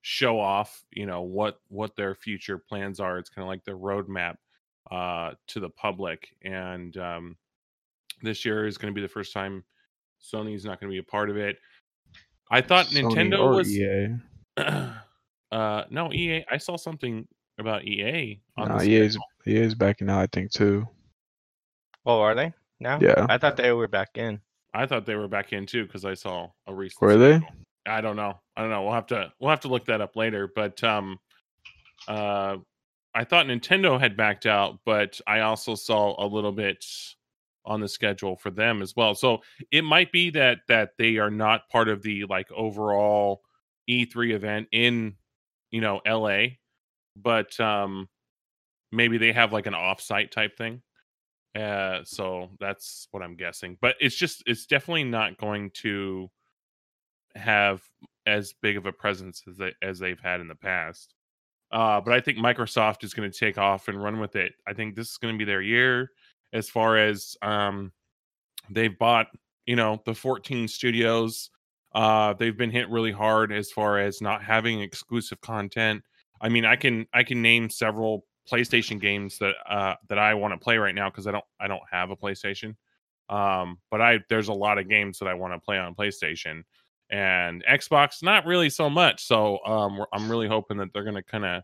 [0.03, 3.19] show off, you know, what what their future plans are.
[3.19, 4.37] It's kind of like the roadmap
[4.91, 6.29] uh, to the public.
[6.43, 7.37] And um,
[8.23, 9.65] this year is going to be the first time
[10.23, 11.57] Sony's not going to be a part of it.
[12.51, 14.17] I thought Sony Nintendo or was EA.
[15.53, 16.45] uh no EA.
[16.51, 17.27] I saw something
[17.59, 19.25] about EA on Nah, the EA's schedule.
[19.47, 20.87] EA's backing out, I think too.
[22.07, 22.99] Oh, are they now?
[23.01, 23.27] Yeah.
[23.29, 24.41] I thought they were back in.
[24.75, 27.01] I thought they were back in too because I saw a recent.
[27.03, 27.37] Were they?
[27.39, 27.57] schedule.
[27.87, 28.39] I don't know.
[28.57, 28.83] I don't know.
[28.83, 30.51] We'll have to we'll have to look that up later.
[30.55, 31.19] But um,
[32.07, 32.57] uh,
[33.15, 36.85] I thought Nintendo had backed out, but I also saw a little bit
[37.69, 39.15] on the schedule for them as well.
[39.15, 43.43] So it might be that that they are not part of the like overall
[43.89, 45.15] E3 event in
[45.71, 46.47] you know LA,
[47.15, 48.09] but um,
[48.91, 50.83] maybe they have like an offsite type thing.
[51.55, 53.77] Uh, so that's what I'm guessing.
[53.81, 56.31] But it's just it's definitely not going to
[57.35, 57.83] have
[58.27, 61.15] as big of a presence as they as they've had in the past.
[61.71, 64.55] Uh, but I think Microsoft is going to take off and run with it.
[64.67, 66.11] I think this is going to be their year
[66.53, 67.93] as far as um,
[68.71, 69.29] they've bought,
[69.67, 71.51] you know, the 14 studios.
[71.95, 76.03] Uh, they've been hit really hard as far as not having exclusive content.
[76.41, 80.55] I mean, I can I can name several PlayStation games that uh, that I want
[80.55, 82.77] to play right now because I don't I don't have a PlayStation.
[83.29, 86.63] Um, but I there's a lot of games that I want to play on PlayStation
[87.11, 89.25] and Xbox not really so much.
[89.25, 91.63] So um, I'm really hoping that they're going to kind of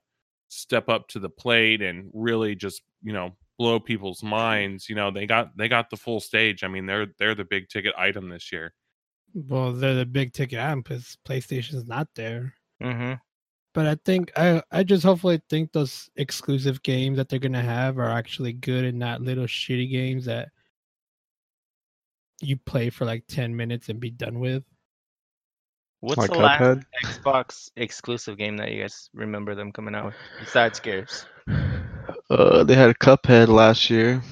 [0.49, 4.89] step up to the plate and really just you know blow people's minds.
[4.89, 6.65] You know they got they got the full stage.
[6.65, 8.73] I mean they're they're the big ticket item this year.
[9.35, 12.55] Well, they're the big ticket item because PlayStation's not there.
[12.83, 13.15] Mm-hmm.
[13.75, 17.99] But I think I I just hopefully think those exclusive games that they're gonna have
[17.99, 20.51] are actually good and not little shitty games that
[22.41, 24.63] you play for like ten minutes and be done with.
[26.01, 26.85] What's Like the last Cuphead?
[27.05, 31.27] Xbox exclusive game that you guys remember them coming out with besides Gears?
[32.31, 34.23] Uh, they had Cuphead last year,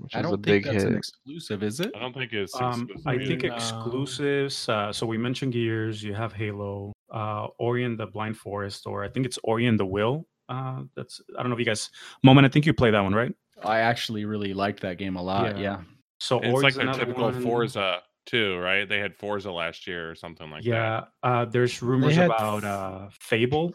[0.00, 0.98] which i was don't a big think that's an hit.
[0.98, 2.54] exclusive is it I don't think it's.
[2.60, 3.54] Um, exclusive I think No.
[3.54, 4.68] exclusives.
[4.68, 6.02] Uh, so we mentioned Gears.
[6.02, 9.78] You have Halo, uh, Ori and the Blind Forest, or I think it's Ori and
[9.78, 10.26] the Will.
[10.48, 11.90] Uh, that's I don't know if you guys.
[12.24, 13.34] Moman, I think you play that one, right?
[13.64, 15.62] i actually really liked that game a lot Yeah.
[15.62, 15.80] yeah
[16.18, 17.40] So it's Ori's like their typical one.
[17.42, 18.88] Forza too, right?
[18.88, 20.68] They had Forza last year or something like that.
[20.68, 23.72] yeah, uh, there's rumors had about uh, Fable,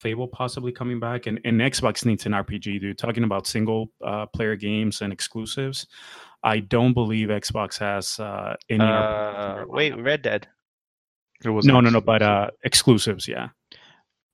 [0.00, 2.98] Fable possibly coming back, and, and Xbox needs an RPG, dude.
[2.98, 5.86] Talking about single uh, player games and exclusives,
[6.42, 8.84] I don't believe Xbox has uh, any.
[8.84, 9.96] Uh, wait.
[9.98, 10.46] Red Dead.
[11.44, 13.48] It was no, no, no, but uh, exclusives, yeah.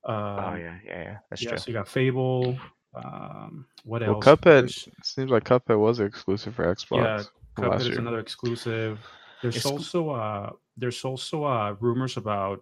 [0.04, 1.16] Oh Um, yeah, yeah, yeah.
[1.30, 1.58] That's yeah, true.
[1.58, 2.58] so you got Fable.
[2.94, 4.24] Um, what Well, else?
[4.24, 6.96] Cuphead There's- seems like Cuphead was exclusive for Xbox.
[7.02, 7.22] Yeah,
[7.56, 7.98] Cuphead is year.
[8.00, 8.98] another exclusive.
[9.42, 12.60] There's Exclu- also uh, there's also uh, rumors about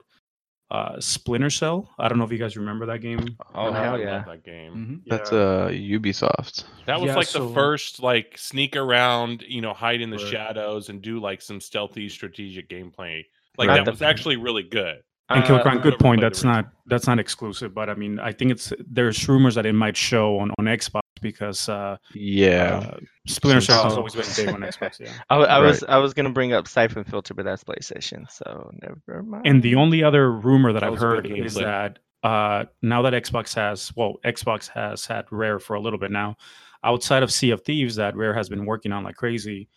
[0.71, 1.91] uh, Splinter Cell.
[1.99, 3.37] I don't know if you guys remember that game.
[3.55, 4.23] Oh hell yeah.
[4.27, 5.03] that game.
[5.05, 5.11] Mhm.
[5.11, 5.39] That's Yeah.
[5.39, 6.65] uh Ubisoft.
[6.87, 10.17] That was Yeah, like so- the first like sneak around, you know, hide in the
[10.19, 10.29] Right.
[10.29, 13.25] shadows and do like some stealthy strategic gameplay.
[13.59, 13.85] Like Right.
[13.85, 15.03] that was actually really good.
[15.31, 16.21] And Uh, Killicron, whoever good point.
[16.21, 19.75] That's not that's not exclusive, but I mean, I think it's there's rumors that it
[19.75, 22.83] might show on on Xbox because uh, Yeah.
[22.95, 23.99] uh, Splinter Cell has Oh.
[23.99, 24.99] always been big on Xbox.
[24.99, 25.13] Yeah.
[25.31, 25.67] I, w- I Right.
[25.69, 29.47] was I was gonna bring up Siphon Filter, but that's PlayStation, so never mind.
[29.47, 31.63] And the only other rumor that, That I've was a good heard is gameplay.
[31.63, 36.11] that uh, now that Xbox has, well, Xbox has had Rare for a little bit
[36.11, 36.37] now,
[36.85, 39.69] outside of Sea of Thieves that Rare has been working on like crazy.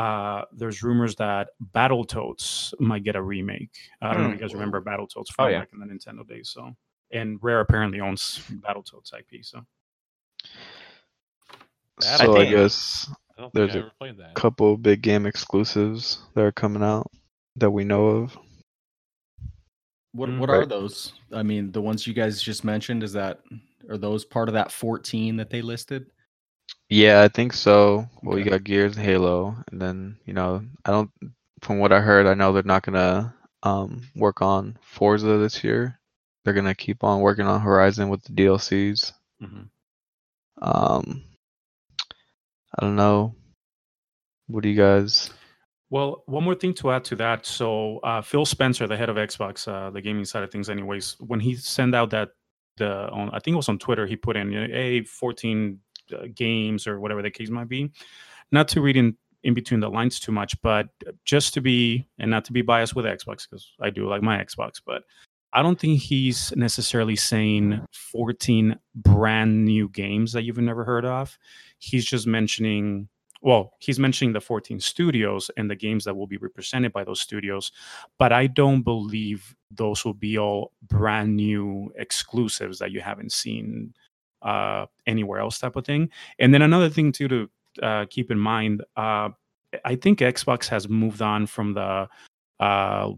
[0.00, 3.76] Uh, there's rumors that Battletoads might get a remake.
[4.00, 5.58] I don't know if you guys remember Battletoads from Oh, yeah.
[5.60, 6.48] back in the Nintendo days.
[6.48, 6.74] So,
[7.12, 9.44] and Rare apparently owns Battletoads IP.
[9.44, 9.60] So,
[12.00, 16.42] That so I think- guess I There's a ever played couple big game exclusives that
[16.44, 17.06] are coming out
[17.56, 18.38] that we know of.
[20.12, 20.38] What Mm.
[20.38, 21.12] what are those?
[21.32, 23.40] I mean, the ones you guys just mentioned is that
[23.88, 26.10] are those part of that 14 that they listed?
[26.90, 28.08] Yeah, I think so.
[28.22, 28.50] Well, you Okay.
[28.50, 31.10] got Gears and Halo, and then you know, I don't.
[31.62, 36.00] From what I heard, I know they're not gonna um work on Forza this year.
[36.44, 39.12] They're gonna keep on working on Horizon with the DLCs.
[39.42, 39.70] mhm.
[40.62, 41.24] Um,
[42.76, 43.36] I don't know.
[44.48, 45.30] What do you guys?
[45.90, 47.46] well, one more thing to add to that.
[47.46, 51.16] So, uh, Phil Spencer, the head of Xbox, uh, the gaming side of things, anyways,
[51.20, 52.30] when he sent out that
[52.76, 55.80] the on, I think it was on Twitter, he put in, you know, hey, 14
[56.12, 57.90] uh, games or whatever the case might be.
[58.52, 60.88] Not to read in in between the lines too much, but
[61.24, 64.42] just to be and not to be biased with Xbox because I do like my
[64.42, 65.04] Xbox, but
[65.52, 71.36] I don't think he's necessarily saying 14 brand new games that you've never heard of.
[71.78, 73.08] He's just mentioning,
[73.42, 77.20] well, he's mentioning the 14 studios and the games that will be represented by those
[77.20, 77.72] studios.
[78.18, 83.94] But I don't believe those will be all brand new exclusives that you haven't seen
[84.42, 86.10] uh, anywhere else, type of thing.
[86.38, 87.50] And then another thing, too, to
[87.82, 89.30] uh, keep in mind, uh,
[89.84, 92.08] I think Xbox has moved on from the
[92.58, 93.10] uh,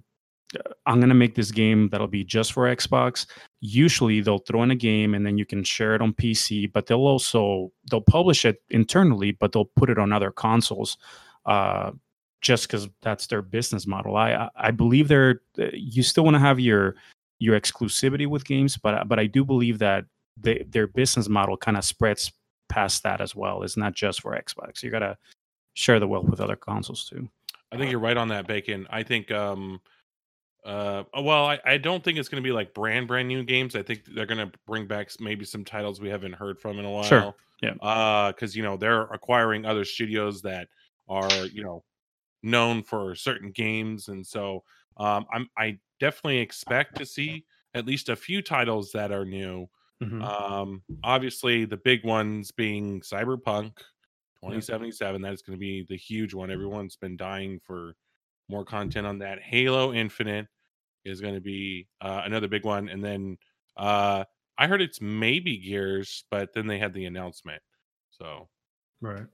[0.86, 3.26] I'm gonna make this game that'll be just for Xbox.
[3.60, 6.86] Usually they'll throw in a game and then you can share it on PC, but
[6.86, 10.98] they'll also they'll publish it internally, but they'll put it on other consoles.
[11.46, 11.92] Uh,
[12.40, 14.16] just because that's their business model.
[14.16, 15.40] I I- believe they're
[15.72, 16.96] you still want to have your
[17.38, 20.04] your exclusivity with games, but but I do believe that
[20.36, 22.32] they, their business model kind of spreads
[22.68, 23.62] past that as well.
[23.62, 24.82] It's not just for Xbox.
[24.82, 25.16] You gotta
[25.74, 27.28] share the wealth with other consoles too.
[27.72, 28.86] I think you're right on that, Bacon.
[28.90, 29.80] I think, um,
[30.64, 33.74] uh, well, I, I don't think it's going to be like brand brand new games.
[33.74, 36.84] I think they're going to bring back maybe some titles we haven't heard from in
[36.84, 37.02] a while.
[37.02, 37.72] Sure, yeah.
[37.80, 40.68] Uh, because you know they're acquiring other studios that
[41.08, 41.82] are you know
[42.42, 44.62] known for certain games, and so
[44.98, 49.66] um, I'm I definitely expect to see at least a few titles that are new.
[50.02, 50.22] Mhm.
[50.22, 53.76] Um, obviously the big ones being Cyberpunk
[54.40, 55.22] 2077.
[55.22, 56.50] That is going to be the huge one.
[56.50, 57.94] Everyone's been dying for
[58.48, 59.40] more content on that.
[59.40, 60.48] Halo Infinite
[61.04, 63.36] is going to be uh, another big one, and then
[63.76, 64.24] uh,
[64.58, 67.62] I heard it's maybe Gears, but then they had the announcement.
[68.10, 68.48] So,
[69.00, 69.26] Right.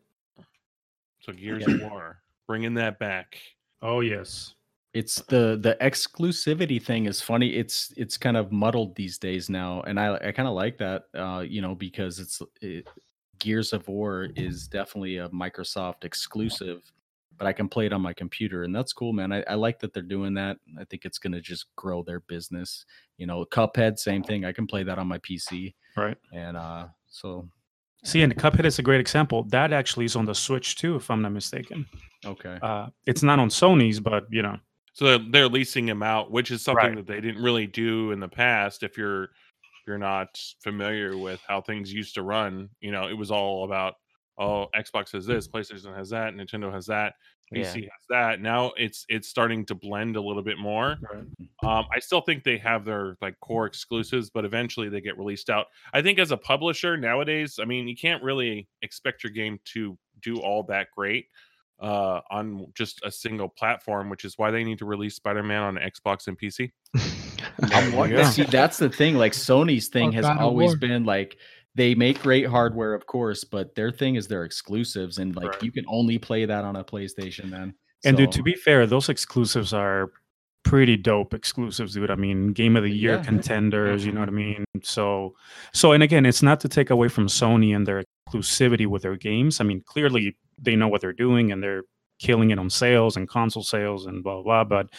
[1.21, 3.41] so Gears of War, bringing that back.
[3.83, 4.55] Oh yes.
[5.01, 7.49] It's the the exclusivity thing is funny.
[7.63, 11.01] It's it's kind of muddled these days now, and I I kind of like that.
[11.15, 12.87] Uh, you know, because it's it,
[13.39, 16.81] Gears of War is definitely a Microsoft exclusive,
[17.39, 19.31] but I can play it on my computer, and that's cool, man.
[19.33, 20.57] I, I like that they're doing that.
[20.81, 22.85] I think it's gonna just grow their business.
[23.19, 24.45] You know, Cuphead, same thing.
[24.45, 26.17] I can play that on my PC, Right.
[26.33, 27.49] and uh, so
[28.05, 29.43] See, and Cuphead is a great example.
[29.51, 31.85] That actually is on the Switch too, if I'm not mistaken.
[32.25, 34.57] okay, Uh, it's not on Sony's, but you know,
[34.99, 36.97] So they're, they're leasing him out, which is something Right.
[36.97, 38.83] that they didn't really do in the past.
[38.83, 43.13] If you're if you're not familiar with how things used to run, you know, it
[43.17, 43.95] was all about
[44.41, 47.15] oh, Xbox has this, PlayStation has that, Nintendo has that,
[47.53, 47.63] Yeah.
[47.65, 48.41] PC has that.
[48.41, 50.97] Now it's it's starting to blend a little bit more.
[51.63, 55.49] Um, I still think they have their like core exclusives, but eventually they get released
[55.49, 55.67] out.
[55.93, 59.97] I think as a publisher nowadays, I mean, you can't really expect your game to
[60.23, 61.27] do all that great
[61.81, 65.77] uh, on just a single platform, which is why they need to release Spider-Man on
[65.77, 66.71] Xbox and PC.
[67.73, 68.31] Yeah.
[68.31, 69.17] see that's the thing.
[69.17, 70.77] Like Sony's thing Or has God always War.
[70.77, 71.37] been like
[71.75, 75.63] they make great hardware, of course, but their thing is their exclusives, and like Right.
[75.63, 77.51] you can only play that on a PlayStation.
[77.51, 80.11] Then, and dude, to be fair, those exclusives are
[80.65, 82.11] pretty dope exclusives, dude.
[82.11, 83.23] I mean, game of the year Yeah.
[83.23, 84.65] contenders, you know what I mean?
[84.83, 85.35] So,
[85.73, 89.17] so, and again, it's not to take away from Sony and their exclusivity with their
[89.17, 89.61] games.
[89.61, 91.83] I mean, clearly they know what they're doing and they're
[92.19, 94.65] killing it on sales and console sales and blah blah.
[94.65, 94.65] blah.
[94.65, 94.91] But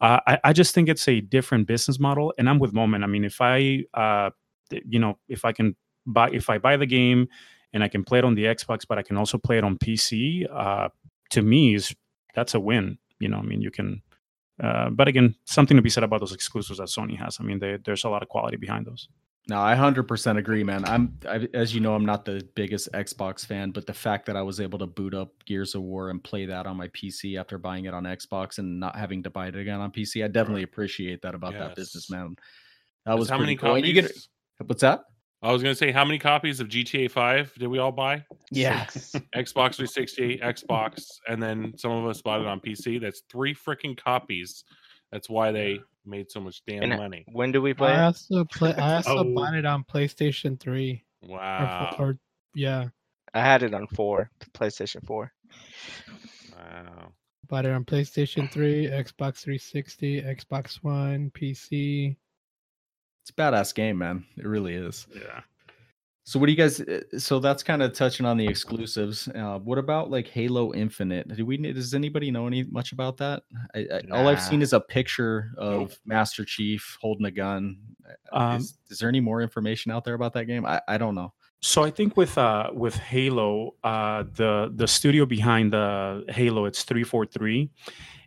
[0.00, 3.02] uh, I, I just think it's a different business model, and I'm with Moman.
[3.02, 4.30] I mean, if I, uh,
[4.70, 5.76] you know, if I can
[6.06, 7.28] buy, if I buy the game
[7.72, 9.76] and I can play it on the Xbox, but I can also play it on
[9.76, 10.88] PC, uh,
[11.30, 11.94] to me is
[12.34, 12.98] that's a win.
[13.18, 14.02] You know, I mean, you can.
[14.62, 17.38] Uh, but again, something to be said about those exclusives that Sony has.
[17.38, 19.08] I mean, they, there's a lot of quality behind those.
[19.48, 20.84] No, I hundred percent agree, man.
[20.84, 24.36] I'm I, as you know, I'm not the biggest Xbox fan, but the fact that
[24.36, 27.40] I was able to boot up Gears of War and play that on my PC
[27.40, 30.28] after buying it on Xbox and not having to buy it again on PC, I
[30.28, 32.36] definitely appreciate that about that business, man.
[33.06, 33.70] That was how pretty many cool.
[33.76, 33.86] Copies?
[33.86, 34.12] you get
[34.66, 35.04] what's that?
[35.40, 38.24] I was gonna say, how many copies of GTA Five did we all buy?
[38.50, 38.84] Yeah.
[39.34, 43.00] Xbox 360, Xbox, and then some of us bought it on PC.
[43.00, 44.64] That's three freaking copies.
[45.10, 47.24] That's why they made so much damn And uh, money.
[47.32, 47.92] When do we play?
[47.92, 48.06] I it?
[48.06, 48.74] also play.
[48.74, 49.34] I also Oh.
[49.34, 51.04] bought it on PlayStation Three.
[51.22, 51.96] Or, Wow.
[51.98, 52.18] or
[52.54, 52.88] yeah,
[53.34, 55.32] I had it on four, PlayStation Four.
[56.56, 57.12] Wow.
[57.48, 62.16] bought it on PlayStation Three, Xbox 360, Xbox One, PC.
[63.22, 64.24] It's a badass game, man.
[64.36, 65.06] It really is.
[65.14, 65.40] Yeah.
[66.28, 66.78] So what do you guys?
[66.82, 69.28] uh, So that's kind of touching on the exclusives.
[69.28, 71.26] Uh, what about like Halo Infinite?
[71.34, 71.56] Do we?
[71.56, 73.44] Does anybody know any much about that?
[73.74, 75.92] I, I, All I've seen is a picture of Nope.
[76.04, 77.78] Master Chief holding a gun.
[78.30, 80.66] Uh, Um, is, is there any more information out there about that game?
[80.66, 81.32] I, I don't know.
[81.62, 86.82] So I think with uh with Halo, uh the the studio behind the Halo, it's
[86.82, 87.70] three four three,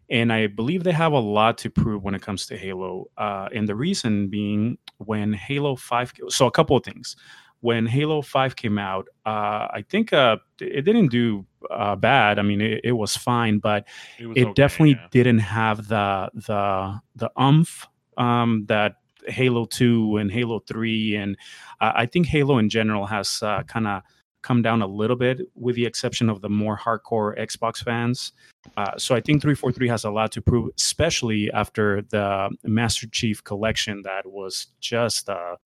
[0.10, 3.12] and I believe they have a lot to prove when it comes to Halo.
[3.16, 7.16] Uh, and the reason being when Halo Five, so a couple of things.
[7.62, 12.40] When Halo Five came out, uh, I think uh, it didn't do uh, bad.
[12.40, 13.88] I mean, it, it was fine, but
[14.18, 15.08] It, it okay, definitely yeah.
[15.12, 17.88] didn't have the the the umph
[18.18, 18.96] um, that
[19.28, 21.38] Halo Two and Halo Three, and
[21.80, 24.02] uh, I think Halo in general has uh, kind of
[24.42, 28.32] come down a little bit, with the exception of the more hardcore Xbox fans.
[28.76, 32.50] Uh, so I think three four three has a lot to prove, especially after the
[32.64, 35.58] Master Chief collection that was just a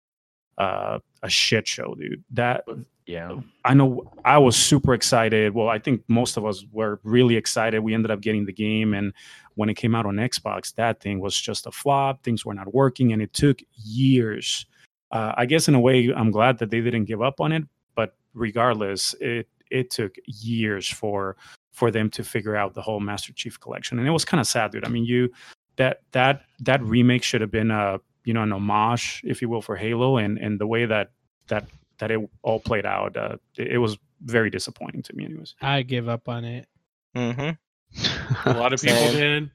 [0.58, 2.24] uh, a shit show, dude.
[2.32, 2.64] That
[3.08, 3.40] Yeah.
[3.66, 5.54] I know I was super excited.
[5.54, 7.80] Well, I think most of us were really excited.
[7.80, 9.12] We ended up getting the game, and
[9.56, 12.24] when it came out on Xbox, that thing was just a flop.
[12.24, 14.66] Things were not working, and it took years.
[15.12, 17.64] Uh, I guess in a way, I'm glad that they didn't give up on it.
[17.96, 21.38] But regardless, it it took years for
[21.72, 24.48] for them to figure out the whole Master Chief collection, and it was kind of
[24.48, 24.86] sad, dude.
[24.86, 25.32] I mean, you
[25.78, 29.62] that that that remake should have been a you know an homage, if you will,
[29.62, 31.12] for Halo, and and the way that
[31.48, 31.68] that
[32.00, 35.56] that it all played out, uh, it, it was very disappointing to me, anyways.
[35.62, 36.68] I give up on it.
[37.16, 38.50] Mm-hmm.
[38.50, 39.50] a lot of people did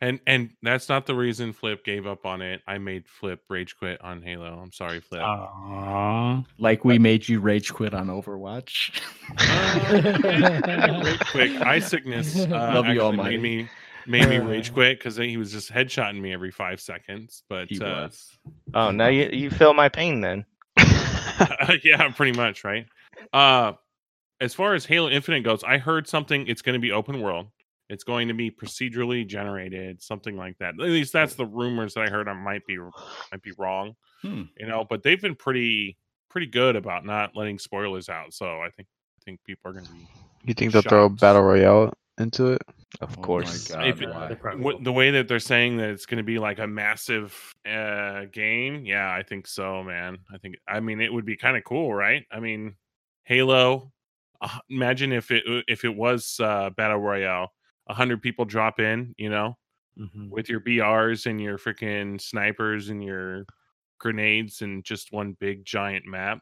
[0.00, 3.76] and and that's not the reason flip gave up on it i made flip rage
[3.78, 6.44] quit on halo i'm sorry flip Uh, Aww.
[6.58, 9.00] Like we made you rage quit on Overwatch.
[9.38, 13.36] Uh, rage quick eye sickness uh, Love you, all, Almighty.
[13.38, 13.68] made me
[14.08, 17.80] made me rage quit because he was just headshotting me every five seconds but He
[17.80, 18.30] uh, was.
[18.74, 20.44] Oh, now you you feel my pain then.
[21.84, 22.86] yeah pretty much right
[23.32, 23.72] uh
[24.40, 27.48] as far as halo infinite goes i heard something it's going to be open world
[27.88, 32.04] it's going to be procedurally generated something like that at least that's the rumors that
[32.04, 34.44] i heard i might be might be wrong Hmm.
[34.58, 35.98] you know but they've been pretty
[36.30, 39.84] pretty good about not letting spoilers out so i think i think people are going
[39.84, 40.06] to be
[40.44, 42.62] You think they'll throw a battle royale into it?
[43.00, 43.68] Of Oh course.
[43.68, 44.34] God, If it- why?
[44.82, 47.34] The way that they're saying that it's going to be like a massive
[47.68, 50.18] uh, game, yeah, I think so, man.
[50.32, 52.24] I think, I mean, it would be kind of cool, right?
[52.30, 52.76] I mean,
[53.24, 53.92] Halo.
[54.40, 57.52] Uh, imagine if it if it was uh, battle royale,
[57.88, 59.56] a hundred people drop in, you know,
[59.98, 60.28] Mhm.
[60.28, 63.46] with your BRs and your freaking snipers and your
[63.98, 66.40] grenades and just one big giant map.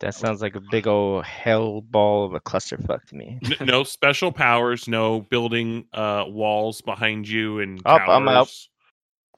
[0.00, 3.38] That sounds like a big old hell ball of a clusterfuck to me.
[3.60, 8.34] N- no special powers, no building uh, walls behind you and Up, I'm out.
[8.34, 8.68] towers.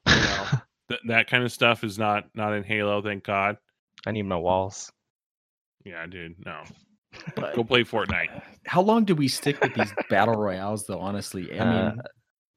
[0.07, 0.45] You know,
[0.89, 3.01] th- that kind of stuff is not not in Halo.
[3.01, 3.57] Thank God.
[4.05, 4.91] I need my walls.
[5.83, 6.35] Yeah, dude.
[6.45, 6.61] No,
[7.35, 8.41] But go play Fortnite.
[8.67, 10.99] how long do we stick with these battle royales, though?
[10.99, 12.01] Honestly, I Uh, mean,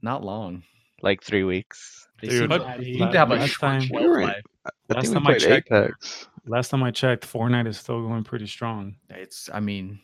[0.03, 0.63] not long.
[1.03, 2.07] Like three weeks.
[2.21, 4.21] They dude, seem, but- to- seem to have a last short time- shelf We were
[4.21, 4.43] in- life.
[4.91, 6.29] I Last think we time I played checked- Apex.
[6.47, 8.97] Last time I checked, Fortnite is still going pretty strong.
[9.09, 9.99] It's, I mean,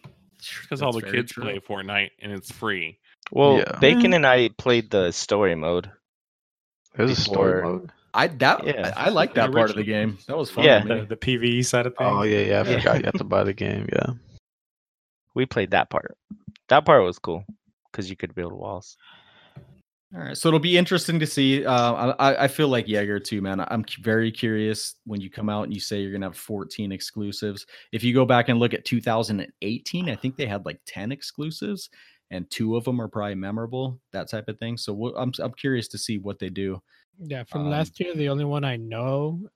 [0.63, 1.45] Because all the kids true.
[1.45, 2.99] play Fortnite and it's free.
[3.31, 3.79] Well, Yeah.
[3.79, 4.17] Bacon eh.
[4.17, 5.91] and I played the story mode.
[6.97, 7.93] There's a story mode.
[8.13, 8.93] I that Yeah.
[8.97, 10.19] I, I like that The part of the game.
[10.27, 10.65] That was fun.
[10.65, 10.83] Yeah.
[10.83, 12.17] The, the PVE side of oh, things.
[12.19, 12.61] Oh yeah, yeah.
[12.63, 12.79] I Yeah.
[12.79, 13.89] forgot you have to buy the game.
[13.93, 14.15] Yeah.
[15.33, 16.19] We played that part.
[16.71, 17.45] That part was cool
[17.91, 18.97] because you could build walls.
[20.13, 21.65] All right, so it'll be interesting to see.
[21.65, 23.61] Uh, I, I feel like Jaeger too, man.
[23.61, 27.65] I'm very curious when you come out and you say you're gonna have 14 exclusives.
[27.93, 31.91] If you go back and look at 2018, I think they had like 10 exclusives,
[32.33, 34.77] and two of them are probably memorable, that type of thing.
[34.77, 36.83] So we'll, I'm I'm curious to see what they do.
[37.21, 39.49] Yeah, from Um, last year, the only one I know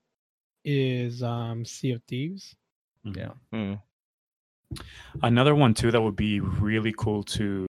[0.63, 2.55] is um Sea of Thieves.
[3.03, 3.31] Yeah.
[3.51, 3.73] Hmm.
[5.21, 7.65] Another one too that would be really cool to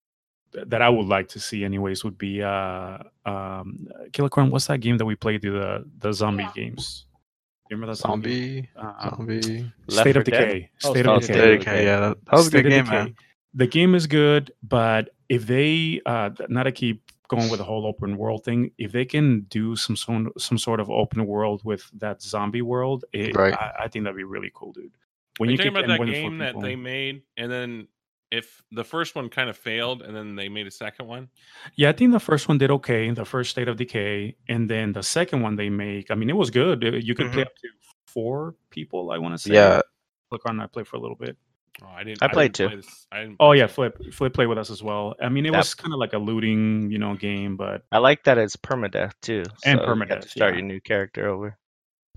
[0.67, 4.97] that I would like to see anyways would be uh um Killicron, what's that game
[4.97, 7.05] that we played the the zombie games?
[7.69, 8.69] You remember that zombie?
[8.75, 8.89] Zombie.
[8.99, 9.71] Uh, Zombie.
[9.87, 10.69] Left State of Decay.
[10.83, 11.57] Oh, State State of of Decay.
[11.57, 11.85] Decay.
[11.85, 12.95] Yeah, that, that was a State good of game, Decay.
[13.05, 13.15] man.
[13.55, 17.85] The game is good, but if they uh not to keep going with the whole
[17.87, 21.89] open world thing, if they can do some sort some sort of open world with
[21.99, 23.53] that zombie world, it, Right.
[23.53, 24.91] I, I think that'd be really cool, dude.
[25.37, 27.51] when Are you you talking about that more than four game that they made, and
[27.51, 27.87] then
[28.39, 31.29] if the first one kind of failed, and then they made a second one?
[31.75, 34.91] Yeah, I think the first one did okay, the first State of Decay, and then
[34.93, 36.09] the second one they make.
[36.11, 36.83] I mean, it was good.
[36.83, 37.53] You could play mm-hmm.
[37.53, 37.67] up to
[38.07, 39.11] four people.
[39.11, 39.53] I want to say.
[39.53, 39.81] Yeah,
[40.29, 40.73] Click on that.
[40.73, 41.37] Play for a little bit.
[41.81, 42.21] Oh, I didn't.
[42.23, 42.67] I played didn't too.
[42.67, 43.67] play this- I didn't Oh yeah.
[43.67, 43.97] Flip.
[44.13, 45.15] Flip played with us as well.
[45.21, 47.97] I mean, it That- was kind of like a looting, you know, game, but I
[47.99, 49.43] like that it's permadeath too.
[49.65, 50.59] And so you permadeath, to start yeah.
[50.59, 51.57] your new character over.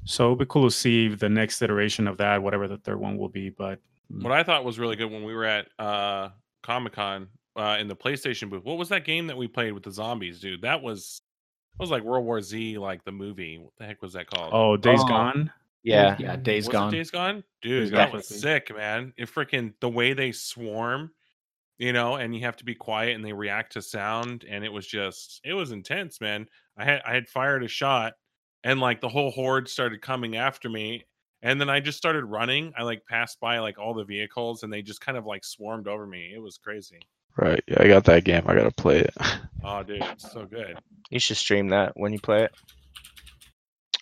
[0.04, 3.16] so it'd be cool to see the next iteration of that, whatever the third one
[3.18, 3.50] will be.
[3.50, 6.30] But What I thought was really good when we were at uh,
[6.62, 8.64] Comic Con uh, in the PlayStation booth.
[8.64, 10.62] What was that game that we played with the zombies, dude?
[10.62, 11.20] That was
[11.78, 13.58] that was like World War Z, like the movie.
[13.58, 14.50] What the heck was that called?
[14.54, 15.08] oh, Days Oh.
[15.08, 15.52] Gone.
[15.82, 16.16] Yeah.
[16.18, 16.88] Yeah, Days was Gone.
[16.88, 17.82] It Days Gone, dude.
[17.84, 18.16] Days that Gone.
[18.16, 19.12] was sick, man.
[19.16, 21.10] It freaking the way they swarm,
[21.78, 24.72] you know, and you have to be quiet and they react to sound, and it
[24.72, 26.46] was just it was intense, man.
[26.76, 28.14] I had I had fired a shot,
[28.64, 31.04] and like the whole horde started coming after me,
[31.42, 32.72] and then I just started running.
[32.78, 35.88] I like passed by like all the vehicles, and they just kind of like swarmed
[35.88, 36.32] over me.
[36.34, 36.98] It was crazy.
[37.36, 37.62] right.
[37.68, 38.44] Yeah, I got that game.
[38.46, 39.14] I gotta play it.
[39.64, 40.78] Oh, dude, it's so good.
[41.10, 42.52] You should stream that when you play it.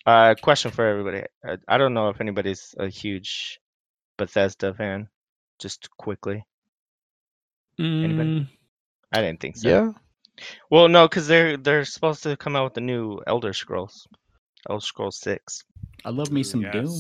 [0.07, 1.23] Uh, question for everybody.
[1.45, 3.59] I, I don't know if anybody's a huge
[4.19, 5.09] Bethesda fan.
[5.59, 6.45] Just quickly,
[7.79, 8.41] Anybody?
[8.41, 8.49] Mm,
[9.13, 9.69] I didn't think so.
[9.69, 9.91] yeah.
[10.71, 14.07] Well, no, because they're they're supposed to come out with the new Elder Scrolls,
[14.69, 15.63] Elder Scrolls Six.
[16.05, 16.93] I love me some Doom.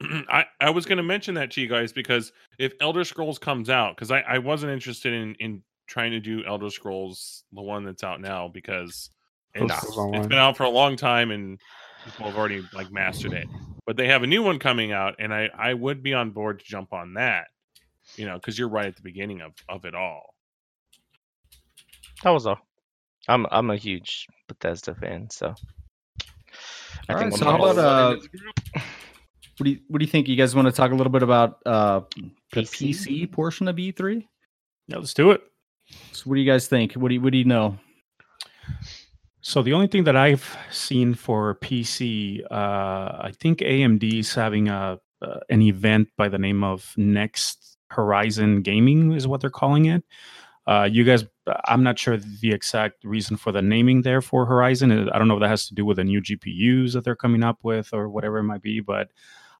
[0.00, 0.24] Yes.
[0.28, 3.70] I, I was going to mention that to you guys because if Elder Scrolls comes
[3.70, 7.84] out, because I, I wasn't interested in, in trying to do Elder Scrolls, the one
[7.84, 9.10] that's out now, because
[9.54, 10.28] Those it's, goes it's online.
[10.28, 11.58] been out for a long time and
[12.04, 13.48] people have already like mastered it.
[13.86, 16.58] But they have a new one coming out, and I, I would be on board
[16.60, 17.46] to jump on that,
[18.16, 20.34] you know, because you're right at the beginning of, of it all.
[22.22, 22.58] That was all.
[23.28, 25.54] I'm I'm a huge Bethesda fan, so.
[27.08, 28.16] I All right, I'm so how about uh,
[29.58, 30.28] what do you what do you think?
[30.28, 32.00] You guys want to talk a little bit about uh
[32.52, 32.90] the PC?
[32.90, 34.26] PC portion of E3?
[34.88, 35.42] yeah, let's do it.
[36.12, 36.94] So what do you guys think?
[36.94, 37.78] What do you what do you know?
[39.40, 44.68] So the only thing that I've seen for PC, uh, I think AMD is having
[44.68, 49.86] a uh, an event by the name of Next Horizon Gaming, is what they're calling
[49.86, 50.04] it.
[50.66, 51.24] Uh, you guys,
[51.64, 55.08] I'm not sure the exact reason for the naming there for Horizon.
[55.08, 57.42] I don't know if that has to do with the new GPUs that they're coming
[57.42, 59.08] up with or whatever it might be, but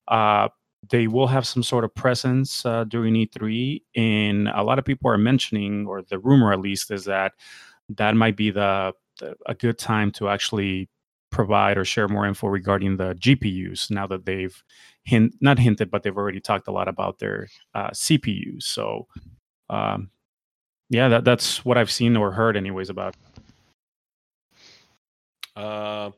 [0.09, 0.49] uh,
[0.89, 3.81] they will have some sort of presence uh, during E3.
[3.95, 7.33] And a lot of people are mentioning, or the rumor at least, is that
[7.89, 10.89] that might be the, the a good time to actually
[11.31, 14.63] provide or share more info regarding the GPUs now that they've
[15.03, 18.63] hint not hinted, but they've already talked a lot about their uh, CPUs.
[18.63, 19.07] So,
[19.69, 20.09] um,
[20.89, 23.15] yeah, that, that's what I've seen or heard, anyways, about.
[25.55, 26.09] Uh,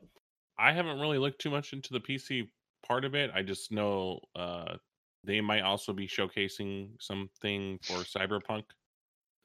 [0.58, 2.48] I haven't really looked too much into the PC
[2.86, 3.30] part of it.
[3.34, 4.76] I just know uh,
[5.24, 8.64] they might also be showcasing something for Cyberpunk.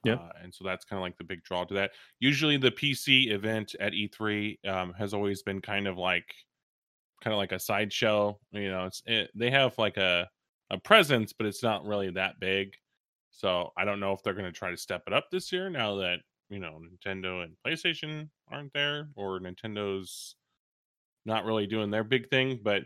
[0.03, 1.91] Yeah, Uh, and so that's kind of like the big draw to that.
[2.19, 6.33] Usually, the PC event at E3 um, has always been kind of like,
[7.23, 8.39] kind of like a sideshow.
[8.51, 10.29] You know, it's it, they have like a
[10.69, 12.75] a presence, but it's not really that big.
[13.31, 15.69] So I don't know if they're going to try to step it up this year
[15.69, 16.19] now that
[16.49, 20.35] you know Nintendo and PlayStation aren't there, or Nintendo's
[21.25, 22.59] not really doing their big thing.
[22.63, 22.83] But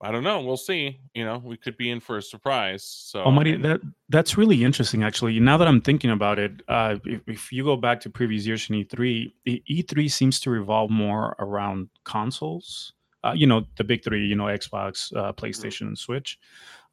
[0.00, 0.40] I don't know.
[0.40, 1.00] We'll see.
[1.14, 2.84] You know, we could be in for a surprise.
[2.84, 5.02] So Oh, Marty, that that's really interesting.
[5.02, 8.46] Actually, now that I'm thinking about it, uh, if, if you go back to previous
[8.46, 12.92] years in E3, E- E3 seems to revolve more around consoles.
[13.24, 14.24] Uh, you know, the big three.
[14.24, 16.38] You know, Xbox, uh, PlayStation, and Switch.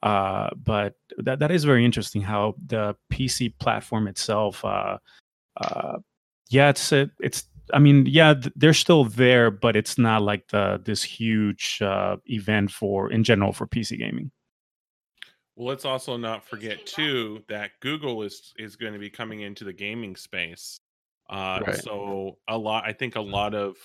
[0.01, 2.21] Uh, but that that is very interesting.
[2.23, 4.65] How the PC platform itself.
[4.65, 4.97] Uh,
[5.57, 5.99] uh,
[6.49, 7.43] yeah, it's it's.
[7.73, 12.17] I mean, yeah, th- they're still there, but it's not like the this huge uh,
[12.25, 14.31] event for in general for PC gaming.
[15.55, 19.63] Well, let's also not forget too that Google is is going to be coming into
[19.63, 20.79] the gaming space.
[21.29, 21.75] Uh, Right.
[21.77, 23.77] So a lot, I think a lot of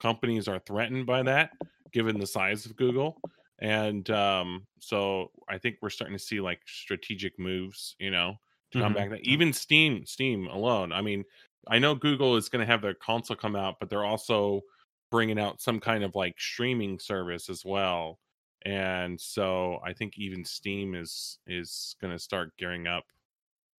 [0.00, 1.50] companies are threatened by that,
[1.92, 3.20] given the size of Google,
[3.60, 8.34] and um, so I think we're starting to see like strategic moves, you know,
[8.72, 9.10] to come Mhm.
[9.10, 9.20] back.
[9.22, 10.92] Even Steam, Steam alone.
[10.92, 11.24] I mean,
[11.68, 14.62] I know Google is going to have their console come out, but they're also
[15.10, 18.18] bringing out some kind of like streaming service as well
[18.62, 23.04] and so i think even steam is is going to start gearing up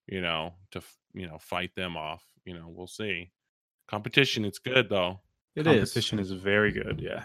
[0.08, 0.80] you know to
[1.14, 3.30] you know fight them off you know we'll see
[3.90, 5.20] competition it's good though
[5.56, 5.92] It is.
[5.92, 7.02] Competition is very good.
[7.04, 7.24] Yeah.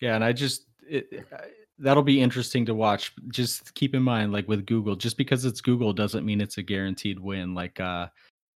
[0.00, 1.44] Yeah, and I just it, I-
[1.78, 3.12] that'll be interesting to watch.
[3.28, 6.62] Just keep in mind, like with Google, just because it's Google doesn't mean it's a
[6.62, 7.54] guaranteed win.
[7.54, 8.08] Like, uh,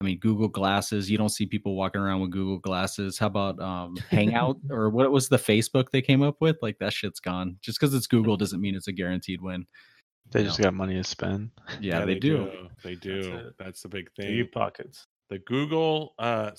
[0.02, 3.18] I mean, Google Glasses, you don't see people walking around with Google Glasses.
[3.18, 6.56] How about um, Hangout or what was the Facebook they came up with?
[6.60, 7.56] Like that shit's gone.
[7.60, 9.64] Just because it's Google doesn't mean it's a guaranteed win.
[10.32, 10.64] They you just know.
[10.64, 11.50] got money to spend.
[11.80, 12.68] yeah, they, do.
[12.82, 13.20] They do.
[13.34, 13.54] it.
[13.58, 14.28] That's the big thing.
[14.28, 15.06] Deep pockets.
[15.30, 16.50] The Google, uh,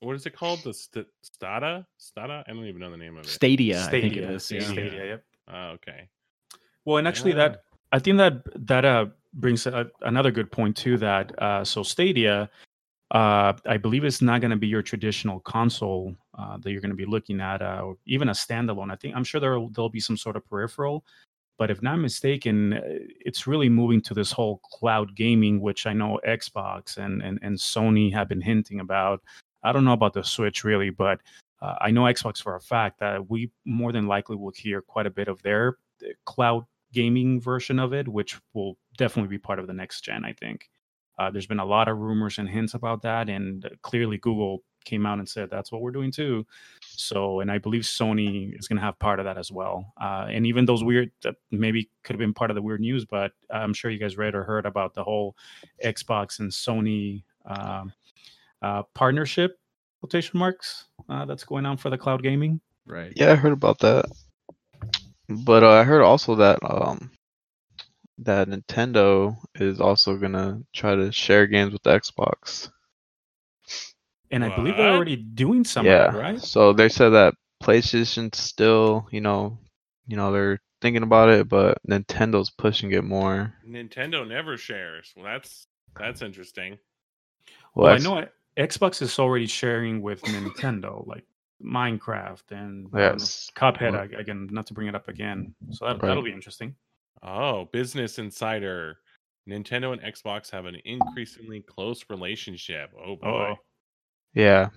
[0.00, 0.62] what is it called?
[0.62, 1.86] The st- Stata?
[1.96, 2.44] Stata?
[2.46, 3.28] I don't even know the name of it.
[3.28, 4.30] Stadia, I think it Stadia.
[4.30, 4.50] is.
[4.50, 4.60] Yeah.
[4.60, 4.90] Stadia.
[4.90, 5.24] Stadia, yep.
[5.52, 6.08] Oh, okay.
[6.84, 7.48] Well, and actually, Yeah.
[7.48, 10.96] that I think that that uh, brings a, another good point too.
[10.98, 12.50] That uh, so Stadia,
[13.10, 16.90] uh, I believe it's not going to be your traditional console uh, that you're going
[16.90, 18.92] to be looking at, uh, or even a standalone.
[18.92, 21.04] I think I'm sure there there'll be some sort of peripheral,
[21.58, 25.92] but if not mistaken, uh, it's really moving to this whole cloud gaming, which I
[25.92, 29.22] know Xbox and and, and Sony have been hinting about.
[29.64, 31.20] I don't know about the Switch really, but
[31.60, 35.06] uh, I know Xbox for a fact that we more than likely will hear quite
[35.06, 35.78] a bit of their
[36.26, 40.24] cloud gaming version of it, which will definitely be part of the next gen.
[40.24, 40.70] I think
[41.20, 44.62] uh, there's been a lot of rumors and hints about that, and uh, clearly Google
[44.86, 46.46] came out and said that's what we're doing too.
[46.80, 49.92] So, and I believe Sony is going to have part of that as well.
[50.00, 53.04] Uh, and even those weird, that maybe could have been part of the weird news,
[53.04, 55.36] but I'm sure you guys read or heard about the whole
[55.84, 57.92] Xbox and Sony um,
[58.62, 59.58] uh, partnership
[60.00, 62.62] quotation marks uh, that's going on for the cloud gaming.
[62.86, 63.12] Right.
[63.14, 64.06] Yeah, I heard about that.
[65.28, 67.10] But uh, I heard also that um
[68.20, 72.70] that Nintendo is also gonna try to share games with the Xbox.
[74.30, 76.06] And I believe they're already doing some yeah.
[76.06, 76.40] of that, right?
[76.40, 79.58] So they said that PlayStation still, you know,
[80.06, 83.52] you know, they're thinking about it, but Nintendo's pushing it more.
[83.68, 85.12] Nintendo never shares.
[85.16, 85.66] Well, that's
[85.98, 86.78] that's interesting.
[87.74, 91.24] Well, Well, I X- know it- Xbox is already sharing with Nintendo, like
[91.64, 93.50] Minecraft and um, Yes.
[93.56, 93.92] Cuphead.
[93.92, 95.54] Well- Again, not to bring it up again.
[95.70, 96.08] So that, Right.
[96.08, 96.74] that'll be interesting.
[97.22, 98.98] Oh, Business Insider.
[99.48, 102.90] Nintendo and Xbox have an increasingly close relationship.
[102.98, 103.28] Oh boy.
[103.52, 103.54] Oh,
[104.34, 104.68] Yeah.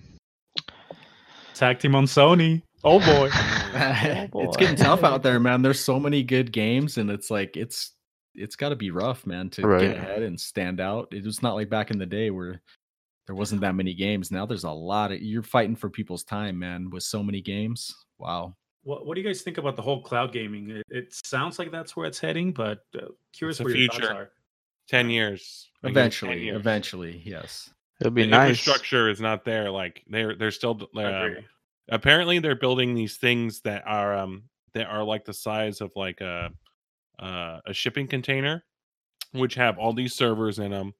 [1.54, 2.62] tag team on Sony.
[2.82, 3.30] Oh boy.
[3.32, 5.62] Oh, it's getting tough out there, man.
[5.62, 7.92] There's so many good games, and it's like it's
[8.34, 9.80] it's got to be rough, man, to Right.
[9.80, 11.08] get ahead and stand out.
[11.12, 12.60] It was not like back in the day where
[13.26, 14.32] there wasn't that many games.
[14.32, 17.94] Now there's a lot of you're fighting for people's time, man, with so many games.
[18.18, 18.56] Wow.
[18.84, 20.70] What, what do you guys think about the whole cloud gaming?
[20.70, 24.06] It, it sounds like that's where it's heading, but uh, curious the where your thoughts
[24.06, 24.30] are.
[24.88, 25.70] Ten years.
[25.82, 26.56] I give it 10 Eventually, years.
[26.56, 27.70] eventually, yes.
[28.00, 28.50] It'll be the nice.
[28.50, 29.70] infrastructure is not there.
[29.70, 31.36] Like they're they're still I um,
[31.88, 36.20] apparently they're building these things that are um that are like the size of like
[36.20, 36.50] a
[37.18, 38.64] uh, a shipping container,
[39.32, 40.92] which have all these servers in them,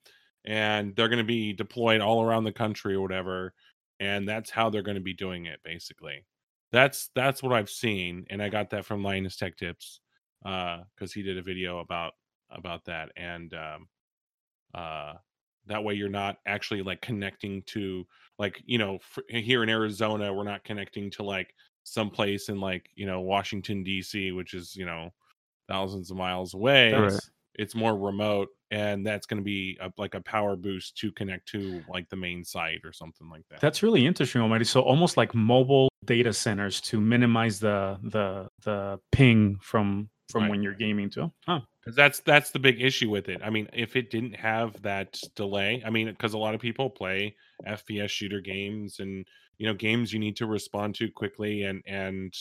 [0.45, 3.53] and they're going to be deployed all around the country or whatever,
[3.99, 6.24] and that's how they're going to be doing it basically.
[6.74, 10.00] That's that's what I've seen, and I got that from Linus Tech Tips
[10.42, 12.12] because he did a video about
[12.50, 13.88] about that, and um,
[14.74, 15.14] uh,
[15.66, 18.04] that way you're not actually like connecting to
[18.38, 18.98] like you know
[19.28, 21.54] here in arizona we're not connecting to like
[21.84, 25.10] someplace in like you know washington dc which is you know
[25.68, 26.90] thousands of miles away.
[26.92, 31.12] That's- it's more remote and that's going to be a, like a power boost to
[31.12, 34.64] connect to like the main site or something like that That's really interesting, Almighty.
[34.64, 40.50] So almost like mobile data centers to minimize the the the ping from from Right.
[40.50, 41.30] when you're gaming too.
[41.46, 41.61] Huh.
[41.84, 45.20] 'Cause that's that's the big issue with it i mean if it didn't have that
[45.36, 47.36] delay i mean because a lot of people play
[47.66, 49.26] fps shooter games and
[49.59, 52.32] you know games you need to respond to quickly and and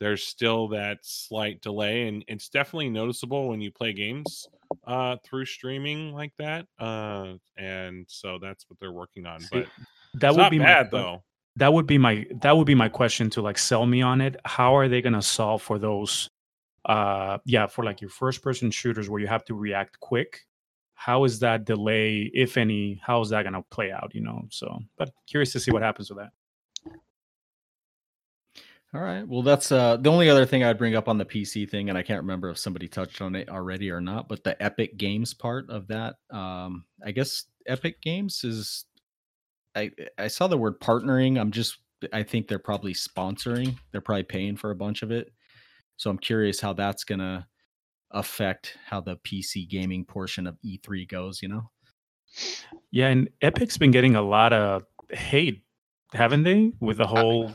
[0.00, 4.48] there's still that slight delay and it's definitely noticeable when you play games
[4.86, 9.66] uh through streaming like that uh and so that's what they're working on See, but
[10.14, 11.22] That would be bad my, though
[11.56, 14.36] That would be my that would be my question to like sell me on it.
[14.44, 16.28] How are they gonna solve for those?
[16.84, 20.46] Uh, yeah, for like your first person shooters where you have to react quick.
[20.94, 23.00] How is that delay, if any?
[23.04, 24.12] How is that gonna play out?
[24.14, 24.46] You know.
[24.50, 26.30] So, but curious to see what happens with that.
[28.92, 29.26] All right.
[29.26, 31.96] Well, that's uh the only other thing I'd bring up on the PC thing, and
[31.96, 35.32] I can't remember if somebody touched on it already or not, but the Epic Games
[35.32, 36.16] part of that.
[36.30, 38.86] Um, I guess Epic Games is
[39.76, 41.40] I I saw the word partnering.
[41.40, 41.78] I'm just
[42.12, 43.76] I think they're probably sponsoring.
[43.92, 45.32] They're probably paying for a bunch of it.
[45.96, 47.46] So I'm curious how that's gonna
[48.10, 51.70] affect how the PC gaming portion of E3 goes, you know?
[52.90, 55.62] Yeah, and Epic's been getting a lot of hate,
[56.12, 56.72] haven't they?
[56.80, 57.54] With the whole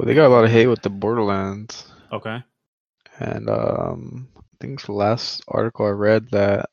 [0.00, 2.42] Well, they got a lot of hate with the Borderlands, okay.
[3.18, 6.70] and um, I think the last article I read that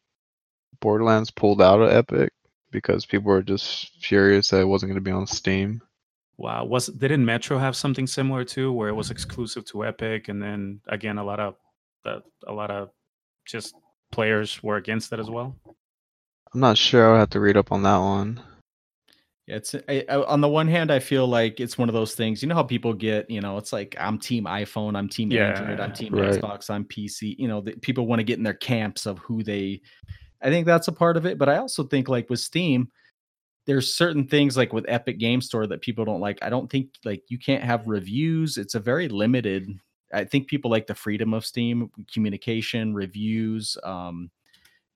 [0.80, 2.32] Borderlands pulled out of Epic
[2.72, 5.82] because people were just furious that it wasn't going to be on Steam.
[6.38, 10.42] Wow, was didn't Metro have something similar too, where it was exclusive to Epic, and
[10.42, 11.56] then again a lot of
[12.06, 12.92] uh, a lot of
[13.46, 13.76] just
[14.10, 15.54] players were against it as well.
[16.54, 17.12] I'm not sure.
[17.12, 18.42] I'll have to read up on that one.
[19.48, 22.42] It's I, I, on the one hand, I feel like it's one of those things.
[22.42, 25.58] You know how people get, you know, it's like I'm team iPhone, I'm team Yeah,
[25.58, 26.32] Android, I'm team right.
[26.32, 27.36] Xbox, I'm PC.
[27.40, 29.82] You know, the, people want to get in their camps of who they.
[30.42, 32.90] I think that's a part of it, but I also think like with Steam,
[33.66, 36.40] there's certain things like with Epic Game Store that people don't like.
[36.42, 38.58] I don't think like you can't have reviews.
[38.58, 39.70] It's a very limited.
[40.14, 44.30] I think people like the freedom of Steam communication, reviews, um,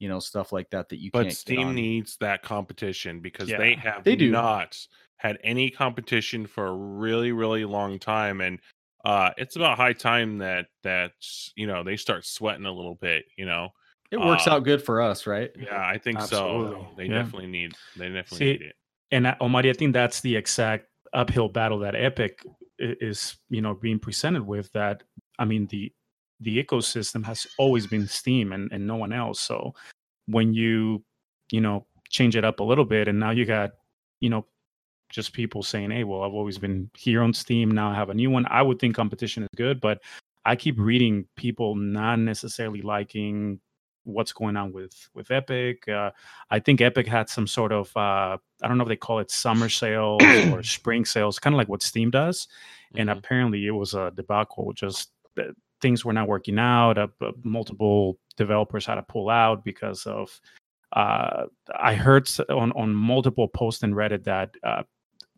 [0.01, 1.29] you know, stuff like that that you But can't.
[1.29, 1.75] get Steam on.
[1.75, 4.31] needs that competition because Yeah, they have they do.
[4.31, 4.75] not
[5.17, 8.41] had any competition for a really, really long time.
[8.41, 8.59] And
[9.05, 11.11] uh it's about high time that that
[11.55, 13.69] you know they start sweating a little bit, you know.
[14.09, 15.51] It works uh, out good for us, right?
[15.55, 16.87] Yeah, I think so.
[16.97, 17.21] They yeah.
[17.21, 18.75] definitely need they definitely See, need it.
[19.11, 22.43] and uh, Omari, I think that's the exact uphill battle that Epic
[22.79, 24.71] is, you know, being presented with.
[24.71, 25.03] That
[25.37, 25.93] I mean, the
[26.41, 29.39] the ecosystem has always been Steam and, and no one else.
[29.39, 29.73] So
[30.25, 31.03] when you,
[31.51, 33.71] you know, change it up a little bit, and now you got,
[34.19, 34.45] you know,
[35.09, 37.71] just people saying, "Hey, well, I've always been here on Steam.
[37.71, 40.01] Now I have a new one." I would think competition is good, but
[40.45, 43.59] I keep reading people not necessarily liking
[44.03, 45.87] what's going on with with Epic.
[45.87, 46.11] Uh,
[46.49, 49.29] I think Epic had some sort of uh, I don't know if they call it
[49.31, 52.47] summer sales or spring sales, kind of like what Steam does.
[52.95, 53.17] And Mhm.
[53.17, 54.73] apparently, it was a debacle.
[54.73, 55.51] Just uh,
[55.81, 56.97] things were not working out.
[56.97, 57.07] Uh,
[57.43, 60.39] multiple developers had to pull out because of.
[60.93, 61.45] Uh,
[61.79, 64.83] I heard on on multiple posts in Reddit that uh,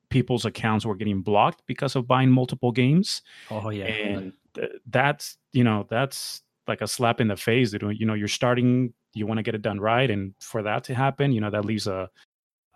[0.09, 3.21] people's accounts were getting blocked because of buying multiple games
[3.51, 3.85] Oh yeah.
[3.85, 7.99] and th- that's you know that's like a slap in the face dude.
[7.99, 10.93] you know you're starting you want to get it done right and for that to
[10.95, 12.09] happen you know that leaves a,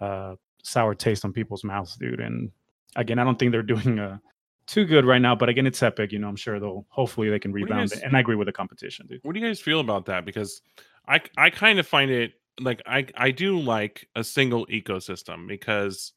[0.02, 2.52] a sour taste on people's mouths dude and
[2.96, 4.18] again i don't think they're doing uh
[4.68, 7.40] too good right now but again it's epic you know i'm sure they'll hopefully they
[7.40, 9.80] can rebound guys- and i agree with the competition dude What do you guys feel
[9.80, 10.26] about that?
[10.26, 10.62] Because
[11.08, 16.12] I I kind of find it like I I do like a single ecosystem because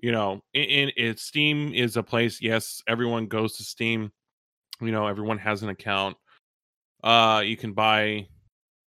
[0.00, 2.42] you know in, in Steam is a place.
[2.42, 4.10] Yes, everyone goes to Steam.
[4.80, 6.16] You know, everyone has an account.
[7.04, 8.26] Uh, you can buy,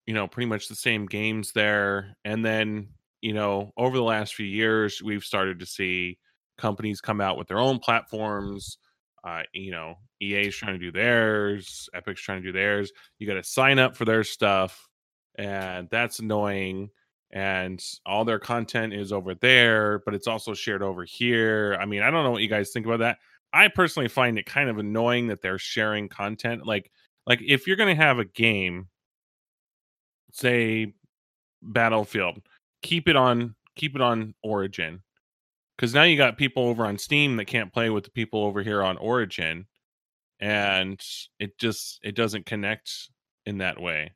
[0.06, 2.88] you know, pretty much the same games there, and then
[3.22, 6.18] you know over the last few years we've started to see
[6.58, 8.78] companies come out with their own platforms.
[9.24, 12.92] Uh, you know, EA's trying to do theirs, Epic's trying to do theirs.
[13.18, 14.88] You got to sign up for their stuff
[15.36, 16.90] and that's annoying
[17.32, 21.76] and all their content is over there but it's also shared over here.
[21.80, 23.18] I mean i don't know what you guys think about that.
[23.52, 26.90] I personally find it kind of annoying that they're sharing content like
[27.26, 28.88] like if you're going to have a game
[30.32, 30.92] say
[31.62, 32.40] battlefield
[32.82, 35.03] keep it on keep it on origin
[35.76, 38.62] because now you got people over on steam that can't play with the people over
[38.62, 39.66] here on origin
[40.40, 41.00] and
[41.38, 42.90] it just it doesn't connect
[43.46, 44.10] in that way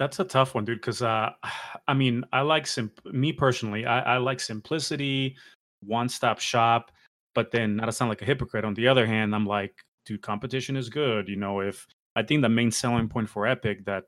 [0.00, 0.80] That's a tough one, dude.
[0.80, 1.30] Because uh,
[1.86, 3.86] I mean, I like simp- me personally.
[3.86, 5.36] I, I like simplicity,
[5.84, 6.90] one-stop shop.
[7.34, 8.64] But then, not to sound like a hypocrite.
[8.64, 9.74] On the other hand, I'm like,
[10.06, 11.28] dude, competition is good.
[11.28, 11.86] You know, if
[12.16, 14.04] I think the main selling point for Epic that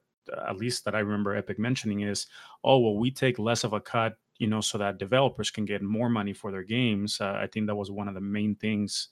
[0.49, 2.27] at least that I remember Epic mentioning is,
[2.65, 5.83] oh well, we take less of a cut, you know, so that developers can get
[5.83, 7.21] more money for their games.
[7.21, 9.11] Uh, I think that was one of the main things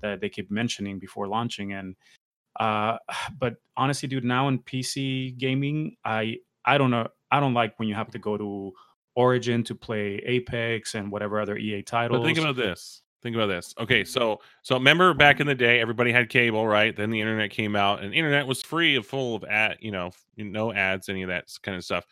[0.00, 1.74] that they keep mentioning before launching.
[1.74, 1.96] And
[2.58, 2.96] uh,
[3.38, 7.06] but honestly, dude, now in PC gaming, I I don't know.
[7.30, 8.72] I don't like when you have to go to
[9.16, 12.20] Origin to play Apex and whatever other EA titles.
[12.20, 13.02] But think about this.
[13.22, 13.74] Think about this.
[13.78, 16.96] Okay, so so remember back in the day, everybody had cable, right?
[16.96, 20.72] Then the internet came out, and internet was free, full of ad, you know, no
[20.72, 22.06] ads, any of that kind of stuff.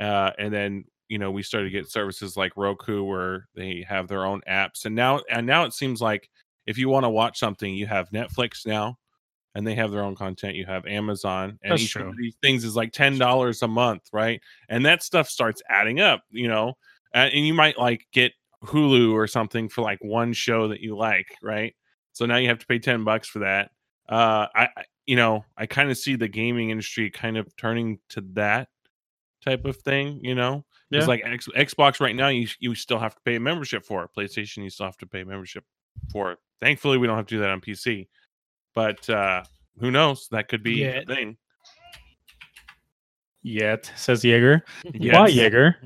[0.00, 4.08] Uh, and then you know we started to get services like Roku, where they have
[4.08, 6.28] their own apps, and now and now it seems like
[6.66, 8.98] if you want to watch something, you have Netflix now,
[9.54, 10.56] and they have their own content.
[10.56, 12.10] You have Amazon, and That's each one true.
[12.10, 14.40] of these things is like ten dollars a month, right?
[14.68, 16.74] And that stuff starts adding up, you know.
[17.14, 18.32] Uh, and you might like get
[18.64, 21.74] Hulu or something for like one show that you like, right?
[22.12, 23.70] So now you have to pay 10 bucks for that.
[24.08, 28.20] Uh I- you know, I kind of see the gaming industry kind of turning to
[28.34, 28.68] that
[29.44, 30.64] type of thing, you know?
[30.90, 30.98] Yeah.
[31.00, 34.02] It's like X, Xbox right now you you still have to pay a membership for
[34.04, 34.10] it.
[34.16, 35.64] PlayStation you still have to pay a membership
[36.10, 36.38] for it.
[36.60, 38.08] Thankfully we don't have to do that on PC.
[38.74, 39.42] But uh
[39.80, 40.28] who knows?
[40.30, 41.00] That could be Yeah.
[41.00, 41.36] a thing.
[43.42, 44.64] Yet says Jaeger.
[44.98, 45.76] Why Jaeger?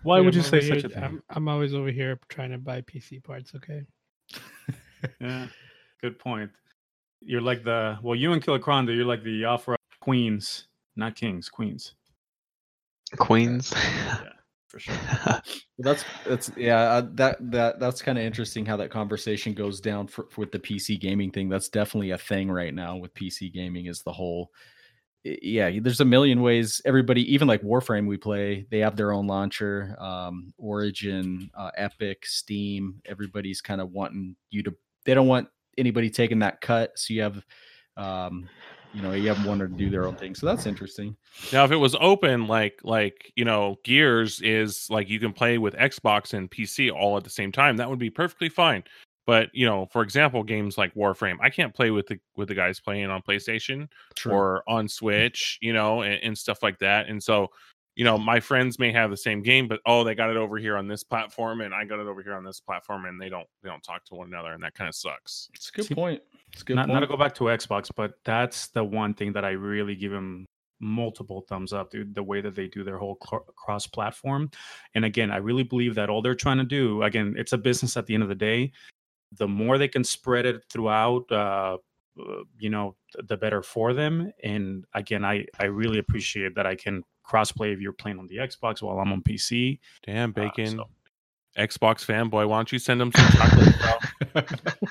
[0.03, 1.03] Why Dude, would you I'm say over such a thing?
[1.03, 3.53] I'm, I'm always over here trying to buy PC parts.
[3.57, 3.83] Okay.
[5.21, 5.47] Yeah,
[6.01, 6.51] good point.
[7.21, 10.67] You're like the well, you and Kilacronda, you're like the offer queens,
[10.97, 11.95] not kings, queens
[13.17, 13.73] Queens.
[13.75, 14.29] yeah,
[14.69, 14.95] for sure.
[15.25, 15.43] Well,
[15.79, 20.09] that's that's yeah uh, that that that's kind of interesting how that conversation goes down
[20.09, 21.49] for, with the PC gaming thing.
[21.49, 24.51] That's definitely a thing right now with PC gaming is the whole
[25.43, 26.81] yeah, there's a million ways.
[26.85, 28.65] Everybody, even like Warframe, we play.
[28.71, 33.01] They have their own launcher, um, Origin, uh, Epic, Steam.
[33.05, 34.75] Everybody's kind of wanting you to.
[35.05, 36.97] They don't want anybody taking that cut.
[36.97, 37.45] So you have,
[37.97, 38.49] um,
[38.97, 40.35] you know, you have one to do their own thing.
[40.35, 41.15] So that's interesting.
[41.53, 45.59] Now, if it was open, like like you know, Gears is like you can play
[45.59, 47.77] with Xbox and PC all at the same time.
[47.77, 48.85] That would be perfectly fine.
[49.27, 52.55] But you know, for example, games like Warframe, I can't play with the with the
[52.55, 53.89] guys playing on PlayStation
[54.25, 57.07] or on Switch, you know, and, and stuff like that.
[57.11, 57.49] And so,
[57.97, 60.59] you know, my friends may have the same game, but oh, they got it over
[60.59, 63.31] here on this platform, and I got it over here on this platform, and they
[63.31, 65.49] don't they don't talk to one another, and that kind of sucks.
[65.55, 66.23] it's a good See, point.
[66.53, 69.33] It's a good not, not to go back to Xbox, but that's the one thing
[69.33, 70.45] that I really give them
[70.79, 72.15] multiple thumbs up, dude.
[72.15, 74.51] The way that they do their whole cr- cross platform.
[74.95, 77.97] And again, I really believe that all they're trying to do, again, it's a business
[77.97, 78.73] at the end of the day.
[79.33, 81.79] The more they can spread it throughout, uh,
[82.21, 82.95] uh, you know,
[83.27, 84.33] the better for them.
[84.43, 88.37] And again, I, I really appreciate that I can crossplay if you're playing on the
[88.37, 89.79] Xbox while I'm on PC.
[90.07, 90.77] Damn, Uh, bacon.
[90.77, 90.89] so-
[91.59, 93.79] Xbox fanboy, why don't you send them some chocolates,
[94.35, 94.43] bro?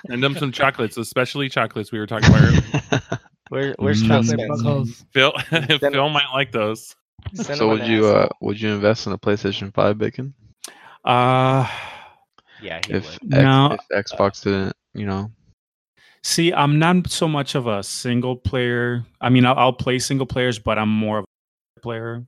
[0.10, 3.02] Send them some chocolates, especially chocolates we were talking about earlier.
[3.50, 4.08] Where, where's Mm.
[4.08, 4.64] Phil Chocolate Spencer?
[4.64, 5.06] buttholes.
[5.14, 6.96] Phil, Send Phil might like those.
[7.36, 10.34] Send so would you uh would you invest in a PlayStation Five, Bacon?
[11.04, 11.68] Uh,
[12.62, 13.34] Yeah, he If, would.
[13.34, 15.32] X, No, if Xbox didn't, you know,
[16.24, 19.06] See, I'm not so much of a single player.
[19.22, 21.28] I mean, I'll, I'll play single players, but I'm more of a
[21.86, 22.26] player.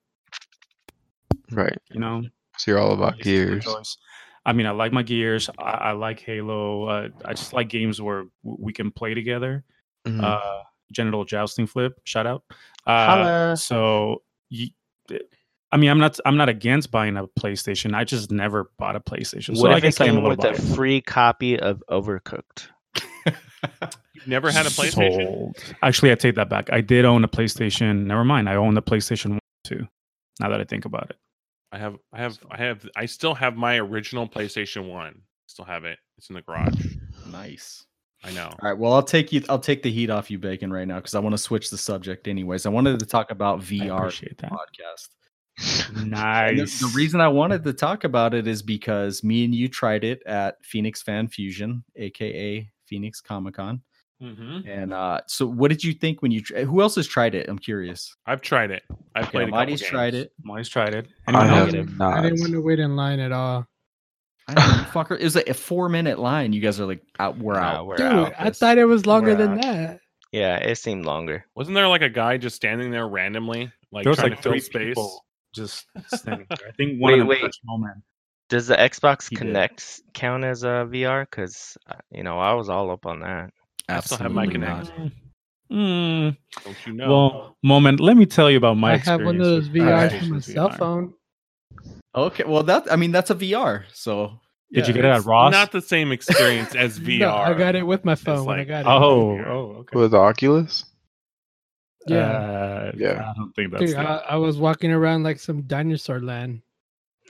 [1.52, 1.78] right?
[1.92, 2.22] You know,
[2.58, 3.98] So you're all about At least it's my gears.
[4.46, 5.50] I mean, I like my gears.
[5.60, 6.86] I, I like Halo.
[6.86, 9.64] Uh, I just like games where we can play together.
[10.06, 10.24] Mhm.
[10.24, 12.00] Uh, genital jousting flip.
[12.06, 12.44] Shout out.
[12.86, 14.70] Uh, so, you,
[15.72, 16.18] I mean, I'm not.
[16.26, 17.94] I'm not against buying a PlayStation.
[17.94, 19.58] I just never bought a PlayStation.
[19.58, 21.60] So What I if it guess I am a came little with a free copy
[21.60, 22.68] of Overcooked?
[23.26, 25.26] You've never had a PlayStation?
[25.26, 25.58] Sold.
[25.82, 26.72] Actually, I take that back.
[26.72, 28.06] I did own a PlayStation.
[28.06, 28.48] Never mind.
[28.48, 29.88] I own the PlayStation One too.
[30.40, 31.18] Now that I think about it.
[31.72, 35.22] I have, I have, I have, I still have my original PlayStation One.
[35.48, 36.00] Still have it.
[36.18, 36.96] It's in the garage.
[37.32, 37.86] nice.
[38.24, 38.48] I know.
[38.48, 38.78] All right.
[38.78, 39.44] Well, I'll take you.
[39.48, 41.78] I'll take the heat off you, Bacon, right now because I want to switch the
[41.78, 42.28] subject.
[42.28, 44.52] Anyways, I wanted to talk about I VR appreciate that.
[44.52, 45.10] podcast.
[46.06, 46.80] Nice.
[46.80, 50.04] The, the reason I wanted to talk about it is because me and you tried
[50.04, 53.82] it at Phoenix Fan Fusion, aka Phoenix Comic Con.
[54.22, 54.68] Mm-hmm.
[54.68, 56.42] And uh, so, what did you think when you?
[56.42, 57.48] Tr- who else has tried it?
[57.50, 58.16] I'm curious.
[58.26, 58.84] I've tried it.
[59.16, 60.32] I've Okay, played a couple Mighty's tried it.
[60.44, 61.08] Molly's tried it.
[61.28, 63.66] I Anyone have didn't- I didn't want to wait in line at all.
[64.48, 65.20] I know, you fucker.
[65.20, 66.54] It was like a four minute line.
[66.54, 67.38] You guys are like, out.
[67.38, 67.86] We're Nah, out.
[67.88, 68.34] we're Dude, out.
[68.40, 69.62] I thought it was longer We're than out.
[69.62, 70.00] that.
[70.32, 71.46] Yeah, it seemed longer.
[71.56, 74.44] Wasn't there like a guy just standing there randomly, like There was trying like to
[74.44, 74.98] fill three space?
[75.54, 76.68] just standing there.
[76.68, 77.42] I think one Wait, of them wait.
[77.42, 78.02] touched Moman.
[78.50, 79.42] Does the Xbox He did.
[79.42, 81.24] Connect count as a VR?
[81.30, 81.78] Because
[82.12, 83.52] you know I was all up on that.
[83.90, 84.92] I still have my Absolutely not.
[85.72, 87.10] Mm, Don't you know?
[87.10, 88.00] Well, Moman.
[88.00, 88.94] Let me tell you about my.
[88.94, 90.78] I have one of those with VRs PlayStation on my cell VR.
[90.78, 91.14] phone.
[92.16, 92.44] Okay.
[92.46, 93.84] Well, that I mean, that's a VR.
[93.94, 94.40] So
[94.72, 95.52] Did yeah, you get it at Ross?
[95.52, 97.20] Not the same experience as VR.
[97.20, 98.88] No, I got it with my phone when I like- got it.
[98.88, 99.98] Oh, oh, okay.
[100.00, 100.86] With Oculus?
[102.08, 102.18] yeah.
[102.18, 103.30] Uh, Yeah.
[103.30, 103.84] I don't think that's.
[103.86, 106.62] Dude, the- I, I was walking around like some dinosaur land,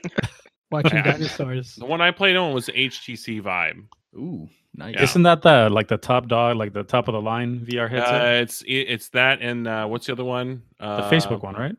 [0.70, 1.12] watching Yeah.
[1.12, 1.74] dinosaurs.
[1.74, 3.82] The one I played on was HTC Vive.
[4.14, 4.48] Ooh,
[4.78, 4.94] nice.
[4.94, 5.02] Yeah.
[5.02, 8.22] Isn't that the like the top dog, like the top of the line VR headset?
[8.22, 10.62] Uh, it's it's that and uh, what's the other one?
[10.80, 11.76] Uh, the Facebook one, right?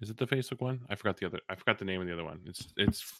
[0.00, 0.80] Is it the Facebook one?
[0.90, 1.38] I forgot the other.
[1.48, 2.40] I forgot the name of the other one.
[2.46, 3.12] It's it's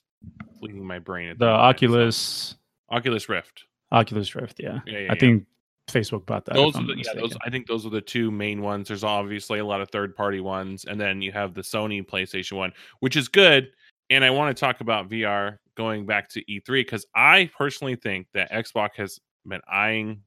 [0.59, 1.29] fleeing my brain.
[1.31, 2.57] at The moment, so- Oculus,
[2.91, 3.65] Oculus Rift.
[3.93, 4.59] Oculus Rift.
[4.59, 5.15] Yeah, Yeah, yeah, I yeah.
[5.21, 5.47] think
[5.89, 6.55] Facebook bought that.
[6.55, 7.37] those are the, yeah, those.
[7.47, 8.89] I think those are the two main ones.
[8.89, 12.53] There's obviously a lot of third party ones, and then you have the Sony PlayStation
[12.57, 13.71] one, which is good.
[14.11, 18.29] And I want to talk about VR going back to E3 because I personally think
[18.35, 20.23] that Xbox has been eyeing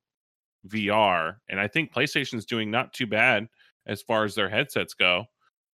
[0.67, 3.47] VR, and I think PlayStation's doing not too bad
[3.85, 5.25] as far as their headsets go.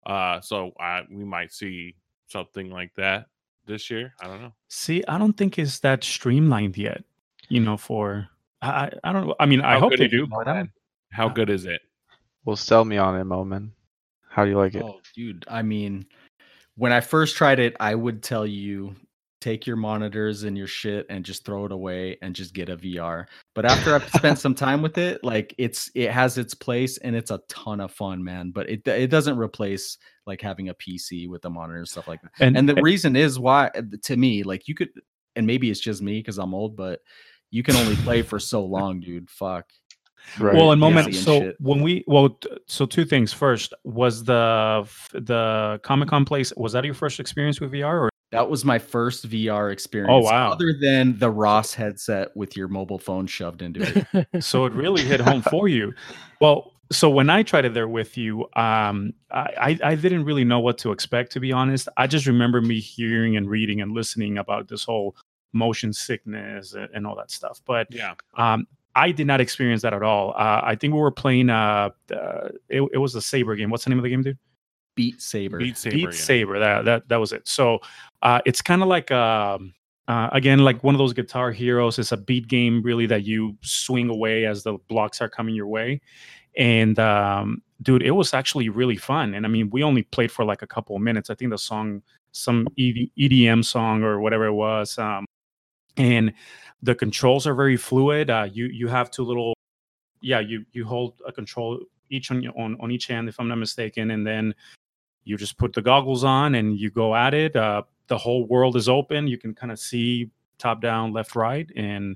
[0.06, 1.96] Uh, so uh, we might see
[2.28, 3.28] something like that
[3.66, 4.14] this year.
[4.22, 4.54] I don't know.
[4.70, 7.04] See, I don't think it's that streamlined yet.
[7.50, 8.28] You know, for
[8.62, 9.34] I, I I don't.
[9.40, 10.56] I mean, I How hope they do, but I Moman?
[10.56, 10.72] don't.
[11.12, 11.82] How good is it?
[12.46, 13.72] Well, sell me on it, Moman.
[14.30, 14.84] How do you like it?
[14.84, 15.46] Oh, dude.
[15.48, 16.06] I mean,
[16.76, 18.96] when I first tried it, I would tell you
[19.44, 22.78] take your monitors and your shit and just throw it away and just get a
[22.78, 23.26] VR.
[23.54, 27.14] But after I've spent some time with it, like it's it has its place and
[27.16, 28.52] it's a ton of fun, man.
[28.52, 32.22] But it it doesn't replace like having a PC with a monitor and stuff like
[32.22, 32.32] that.
[32.40, 34.90] And, And the reason is why uh, to me, like you could
[35.36, 37.02] and maybe it's just me because I'm old, but
[37.52, 39.30] you can only play for so long, dude.
[39.30, 39.66] Fuck.
[40.40, 40.56] Right.
[40.56, 41.06] well, in Moman.
[41.06, 41.56] and So shit.
[41.60, 43.34] when we well, t- so two things.
[43.34, 48.00] First, was the f- the Comic Con place was that your first experience with VR
[48.04, 50.12] or That was my first VR experience.
[50.12, 50.52] Oh, wow.
[50.52, 54.44] Other than the Ross headset with your mobile phone shoved into it.
[54.44, 55.94] so it really hit home for you.
[56.42, 60.44] Well, so when I tried it there with you, um, I, I I didn't really
[60.44, 61.88] know what to expect to be honest.
[61.96, 65.16] I just remember me hearing and reading and listening about this whole
[65.54, 67.62] motion sickness and, and all that stuff.
[67.66, 68.16] But Yeah.
[68.36, 70.32] um, I did not experience that at all.
[70.32, 71.50] Uh, I think we were playing.
[71.50, 73.70] Uh, uh, it, it was a saber game.
[73.70, 74.38] What's the name of the game, dude?
[74.96, 75.58] Beat Saber.
[75.58, 75.96] Beat Saber.
[75.96, 76.12] Beat yeah.
[76.12, 76.60] Saber.
[76.60, 77.48] That that that was it.
[77.48, 77.80] So
[78.22, 79.74] uh, it's kind of like um,
[80.08, 82.00] uh, again like one of those Guitar Heroes.
[82.00, 85.68] It's a beat game really that you swing away as the blocks are coming your
[85.68, 86.02] way.
[86.58, 89.34] And um, dude, it was actually really fun.
[89.34, 91.30] And I mean, we only played for like a couple of minutes.
[91.30, 94.98] I think the song, some EDM song or whatever it was.
[94.98, 95.26] Um,
[95.98, 96.34] and
[96.82, 98.30] the controls are very fluid.
[98.30, 99.54] Uh, you you have two little,
[100.22, 101.80] yeah, you you hold a control
[102.10, 104.54] each on your on on each hand, if I'm not mistaken, and then
[105.24, 107.56] you just put the goggles on and you go at it.
[107.56, 109.28] Uh, the whole world is open.
[109.28, 112.16] You can kind of see top down, left, right, and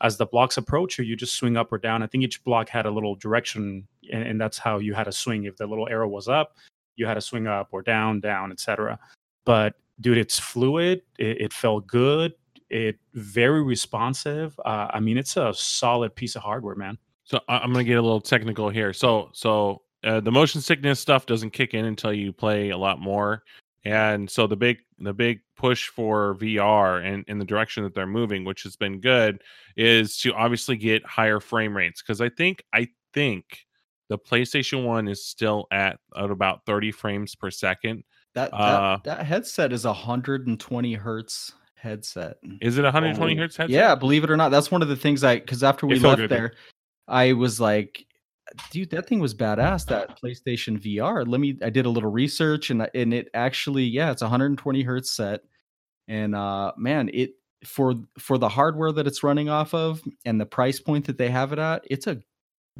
[0.00, 2.02] as the blocks approach you, you just swing up or down.
[2.02, 5.12] I think each block had a little direction, and, and that's how you had to
[5.12, 5.44] swing.
[5.44, 6.56] If the little arrow was up,
[6.96, 8.98] you had to swing up or down, down, etc.
[9.44, 11.02] But dude, it's fluid.
[11.18, 12.34] It, it felt good.
[12.70, 14.58] It very responsive.
[14.64, 16.98] Uh, I mean, it's a solid piece of hardware, man.
[17.24, 18.92] So I'm gonna get a little technical here.
[18.92, 23.00] So so uh, the motion sickness stuff doesn't kick in until you play a lot
[23.00, 23.42] more,
[23.84, 28.06] and so the big the big push for VR and in the direction that they're
[28.06, 29.42] moving, which has been good,
[29.76, 32.02] is to obviously get higher frame rates.
[32.02, 33.66] Because I think I think
[34.08, 38.04] the PlayStation One is still at, at about 30 frames per second.
[38.34, 42.36] That that, Uh, that headset is a 120 hertz headset.
[42.60, 43.70] Is it 120 Oh, hertz headset?
[43.70, 46.18] Yeah, believe it or not, that's one of the things I because after we left
[46.18, 46.30] good.
[46.30, 46.52] there,
[47.06, 48.06] I was like,
[48.70, 49.86] dude, that thing was badass.
[49.86, 51.26] That PlayStation VR.
[51.26, 51.56] Let me.
[51.62, 55.40] I did a little research and and it actually, yeah, it's a 120 hertz set,
[56.08, 57.32] and uh, man, it
[57.64, 61.28] for for the hardware that it's running off of and the price point that they
[61.30, 62.20] have it at, it's a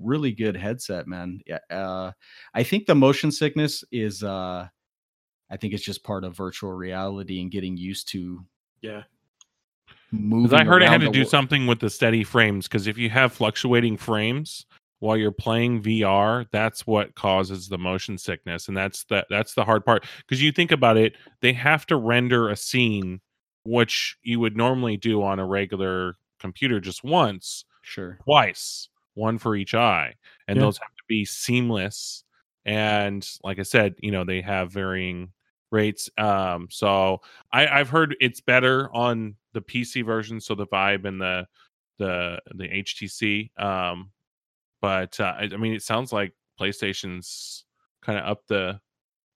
[0.00, 1.40] really good headset, man.
[1.46, 2.12] Yeah, uh,
[2.54, 4.22] I think the motion sickness is.
[4.22, 4.68] uh
[5.50, 8.44] I think it's just part of virtual reality and getting used to
[8.82, 9.04] Yeah.
[10.12, 10.58] moving.
[10.58, 12.68] I heard it had to do wo- something with the steady frames.
[12.68, 14.66] Because if you have fluctuating frames
[15.01, 19.64] while you're playing VR, that's what causes the motion sickness, and that's the that's the
[19.64, 20.05] hard part.
[20.18, 23.20] Because you think about it, they have to render a scene,
[23.64, 28.18] which you would normally do on a regular computer just once, Sure.
[28.24, 30.14] twice, one for each eye,
[30.49, 30.64] and Yeah.
[30.64, 32.24] those have to be seamless.
[32.64, 35.32] And like I said, you know they have varying
[35.70, 36.11] rates.
[36.18, 37.20] Um, so
[37.53, 41.46] I, I've heard it's better on the PC version, so the Vive and the
[41.99, 43.51] the the HTC.
[43.59, 44.11] Um,
[44.81, 47.64] but uh, I, I mean, it sounds like PlayStation's
[48.03, 48.81] kind of up the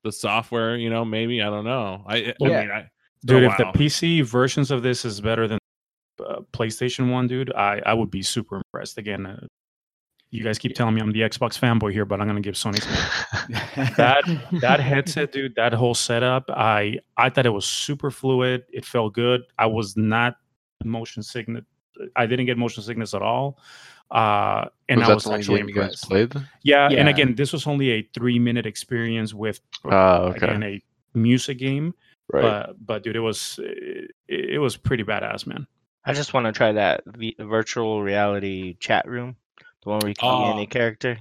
[0.05, 0.77] the software.
[0.77, 2.05] You know, maybe I don't know.
[2.07, 2.61] I, I Yeah.
[2.61, 2.91] mean, I,
[3.25, 3.65] Dude, oh, if the.
[3.79, 5.59] PC versions of this is better than
[6.27, 8.99] uh, PlayStation One, dude, I I would be super impressed.
[8.99, 9.47] Again, uh,
[10.31, 12.81] you guys keep telling me I'm the Xbox fanboy here, but I'm gonna give Sony
[13.97, 14.25] that
[14.61, 18.65] that headset, dude, that whole setup, I I thought it was super fluid.
[18.73, 19.43] It felt good.
[19.59, 20.37] I was not
[20.85, 21.65] motion sickness.
[22.17, 23.59] I didn't get motion sickness at all.
[24.13, 26.09] Uh, and was I was the actually game you guys impressed.
[26.09, 26.35] played?
[26.63, 30.47] Yeah, and again, this was only a three minute experience with Oh, okay.
[30.47, 30.83] again a
[31.15, 31.95] music game.
[32.33, 32.43] right.
[32.43, 35.67] But but dude, it was it, it was pretty badass, man.
[36.05, 39.37] I just want to try that v- virtual reality chat room,
[39.83, 41.19] the one where you can be any character.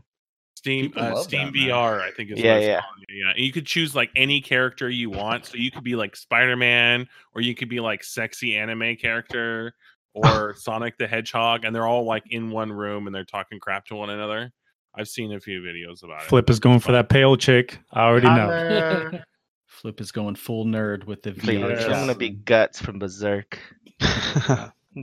[0.56, 1.70] Steam uh, Steam that, man.
[1.70, 2.82] VR, I think is Yeah, what yeah.
[2.82, 2.96] called.
[3.10, 3.30] yeah.
[3.36, 5.46] And you could choose like any character you want.
[5.48, 9.74] So you could be like Spider Man, or you could be like sexy anime character,
[10.14, 13.86] or Sonic the Hedgehog, and they're all like in one room and they're talking crap
[13.88, 14.52] to one another.
[14.94, 16.28] I've seen a few videos about it.
[16.28, 17.80] Flip is going for that pale chick.
[17.94, 19.12] I already know.
[19.68, 21.84] Flip is going full nerd with the Please, VR.
[21.86, 23.58] I'm gonna be guts from Berserk.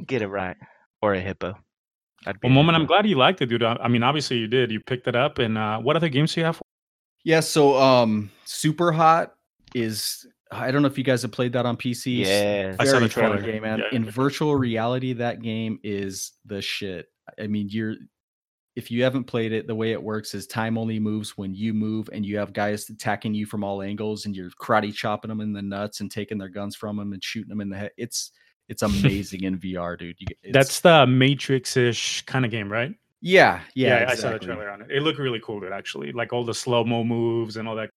[0.06, 0.56] Get it right,
[1.00, 1.54] or a hippo.
[2.26, 3.62] I'd be Well, a moment, I'm glad you liked it, dude.
[3.62, 4.70] I, I mean, obviously you did.
[4.70, 6.56] You picked it up, and uh, what other games do you have?
[6.56, 6.64] For-
[7.24, 9.34] Yeah, so um Super Hot
[9.74, 12.20] is I don't know if you guys have played that on PC.
[12.20, 13.42] It's Yeah, I saw very the fun trailer.
[13.42, 13.80] game, man.
[13.80, 13.96] Yeah.
[13.96, 17.06] In virtual reality, that game is the shit.
[17.38, 17.94] I mean, you're
[18.76, 21.74] if you haven't played it, the way it works is time only moves when you
[21.74, 25.40] move, and you have guys attacking you from all angles, and you're karate chopping them
[25.40, 27.90] in the nuts and taking their guns from them and shooting them in the head.
[27.96, 28.30] It's
[28.68, 30.16] it's amazing in VR, dude.
[30.18, 32.94] You, it's, That's the Matrix-ish kind of game, right?
[33.20, 34.06] yeah, yeah.
[34.08, 34.90] I saw the trailer on it.
[34.90, 35.72] It looked really cool, dude.
[35.72, 37.90] Actually, like all the slow mo moves and all that.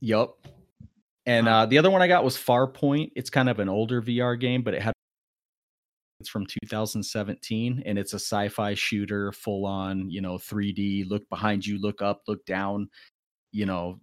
[0.00, 0.36] Yup.
[1.26, 3.10] And uh, the other one I got was Farpoint.
[3.16, 4.92] It's kind of an older VR game, but it had
[6.20, 11.66] it's from 2017 and it's a sci-fi shooter full on, you know, 3D, look behind
[11.66, 12.88] you, look up, look down,
[13.52, 14.00] you know,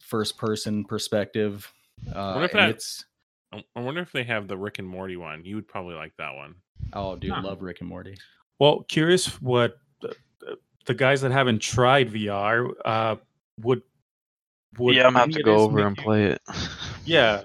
[0.00, 1.72] first person perspective.
[2.12, 3.04] Uh What if that- it's
[3.52, 5.44] I I wonder if they have the Rick and Morty one.
[5.44, 6.54] You would probably like that one.
[6.94, 7.42] oh dude, Huh.
[7.44, 8.16] love Rick and Morty.
[8.58, 10.08] Well, curious what uh,
[10.48, 10.54] uh,
[10.86, 13.16] the guys that haven't tried VR uh,
[13.60, 13.82] would
[14.78, 16.40] would yeah, I'm gonna have to go over make and you- play it.
[17.04, 17.42] Yeah,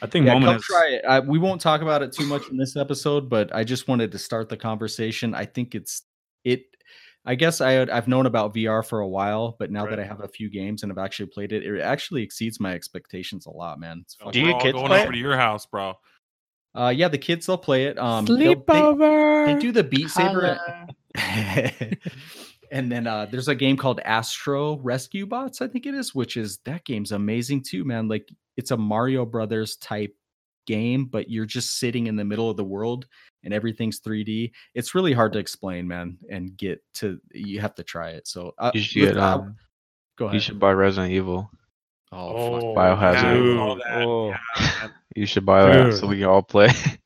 [0.00, 1.04] I think Yeah, Moman come has- try it.
[1.04, 4.10] Uh, we won't talk about it too much in this episode, but I just wanted
[4.12, 5.34] to start the conversation.
[5.34, 6.02] I think it's
[6.44, 6.64] it.
[7.24, 10.04] I guess I had, I've known about VR for a while, but now that I
[10.04, 13.50] have a few games and I've actually played it, it actually exceeds my expectations a
[13.50, 14.00] lot, man.
[14.02, 15.12] It's Oh, Do we're your all kids going play over it?
[15.12, 15.94] to your house, bro?
[16.74, 17.96] Uh, yeah, the kids they'll play it.
[17.98, 19.46] Um, they'll- they- Sleepover.
[19.46, 20.88] They, do the Beat Saber, Holla.
[22.72, 26.36] and then uh, there's a game called Astro Rescue Bots, I think it is, which
[26.36, 28.08] is that game's amazing too, man.
[28.08, 30.12] Like it's a Mario Brothers type
[30.66, 33.06] game, but you're just sitting in the middle of the world
[33.44, 34.50] and everything's 3D.
[34.74, 37.18] It's really hard to explain, man, and get to.
[37.32, 38.26] You have to try it.
[38.26, 39.56] So uh, You should listen, get I- um,
[40.18, 40.34] go ahead.
[40.34, 41.50] you should buy Resident Evil.
[42.12, 42.64] oh, fuck.
[42.64, 43.22] Oh, Biohazard.
[43.22, 43.58] Yeah, dude.
[44.08, 44.28] Oh.
[44.60, 44.88] yeah.
[45.14, 46.70] You should buy that so we can all play.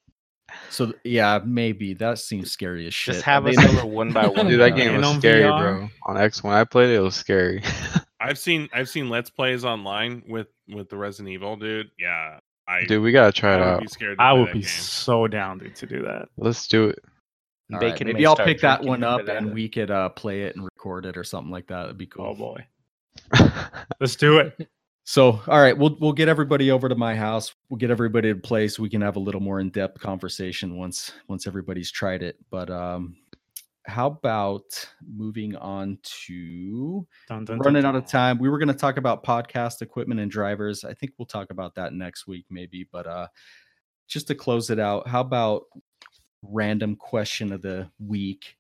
[0.70, 3.14] So yeah, maybe that seems scary as shit.
[3.14, 4.46] Just have I us mean, over one by one.
[4.46, 5.58] Dude, that game was on scary, VR?
[5.78, 5.88] bro.
[6.04, 7.62] On X, when I played it, it was scary.
[8.20, 11.90] I've seen I've seen let's plays online with with the Resident Evil, dude.
[11.98, 13.80] Yeah, I Dude, we gotta try I it would out.
[13.82, 14.16] be scared.
[14.18, 14.68] I would be game.
[14.68, 16.28] so down dude, to do that.
[16.36, 16.98] Let's do it.
[17.72, 19.36] all right, maybe I'll pick that one up that.
[19.36, 21.84] and we could uh, play it and record it or something like that.
[21.84, 22.26] It'd be cool.
[22.26, 22.66] Oh boy,
[24.00, 24.68] let's do it.
[25.08, 27.54] So, all right, we'll we'll get everybody over to my house.
[27.70, 28.76] We'll get everybody in place.
[28.76, 32.36] we can have a little more in-depth conversation once once everybody's tried it.
[32.50, 33.16] But um
[33.84, 34.64] how about
[35.08, 38.36] moving on to Dun, dun, running dun, out of time.
[38.36, 40.82] We were going to talk about podcast equipment and drivers.
[40.82, 43.28] I think we'll talk about that next week maybe, but uh
[44.08, 45.66] just to close it out, how about
[46.42, 48.56] random question of the week?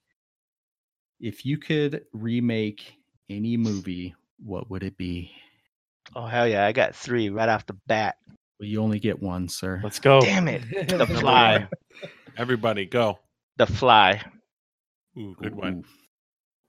[1.18, 2.94] If you could remake
[3.28, 5.32] any movie, what would it be?
[6.14, 6.64] Oh hell yeah!
[6.66, 8.16] I got three right off the bat.
[8.58, 9.80] Well, you only get one, sir.
[9.82, 10.20] Let's go.
[10.20, 10.62] Damn it!
[10.88, 11.68] The Fly.
[12.36, 13.18] Everybody, go.
[13.56, 14.22] The Fly.
[15.18, 15.84] Ooh, good one.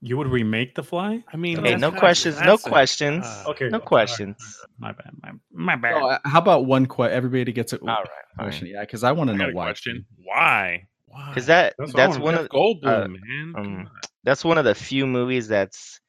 [0.00, 1.24] You would remake The Fly?
[1.32, 2.40] I mean, Hey, no questions.
[2.40, 2.62] No it.
[2.62, 3.24] questions.
[3.26, 3.68] Uh, Okay.
[3.68, 4.36] No questions.
[4.78, 5.10] My bad.
[5.22, 5.94] My, my bad.
[5.94, 7.16] Oh, uh, how about one question?
[7.16, 8.06] Everybody gets a All right.
[8.38, 8.68] question.
[8.68, 9.64] Yeah, because I want to know a why.
[9.66, 10.06] question.
[10.24, 10.86] Why?
[11.06, 11.28] Why?
[11.30, 13.54] Because that That's that's, one Jeff of Goldblum, uh, man.
[13.56, 13.90] um, on.
[14.24, 16.00] that's one of the few movies that's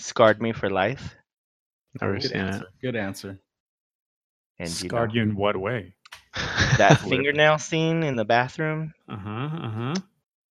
[0.00, 1.14] scarred me for life.
[2.00, 2.44] Never Good seen it.
[2.44, 2.66] answer.
[2.82, 3.38] Good answer.
[4.58, 5.94] And you know, you in what way?
[6.78, 8.92] that fingernail scene in the bathroom.
[9.08, 9.30] Uh huh.
[9.30, 9.94] Uh huh.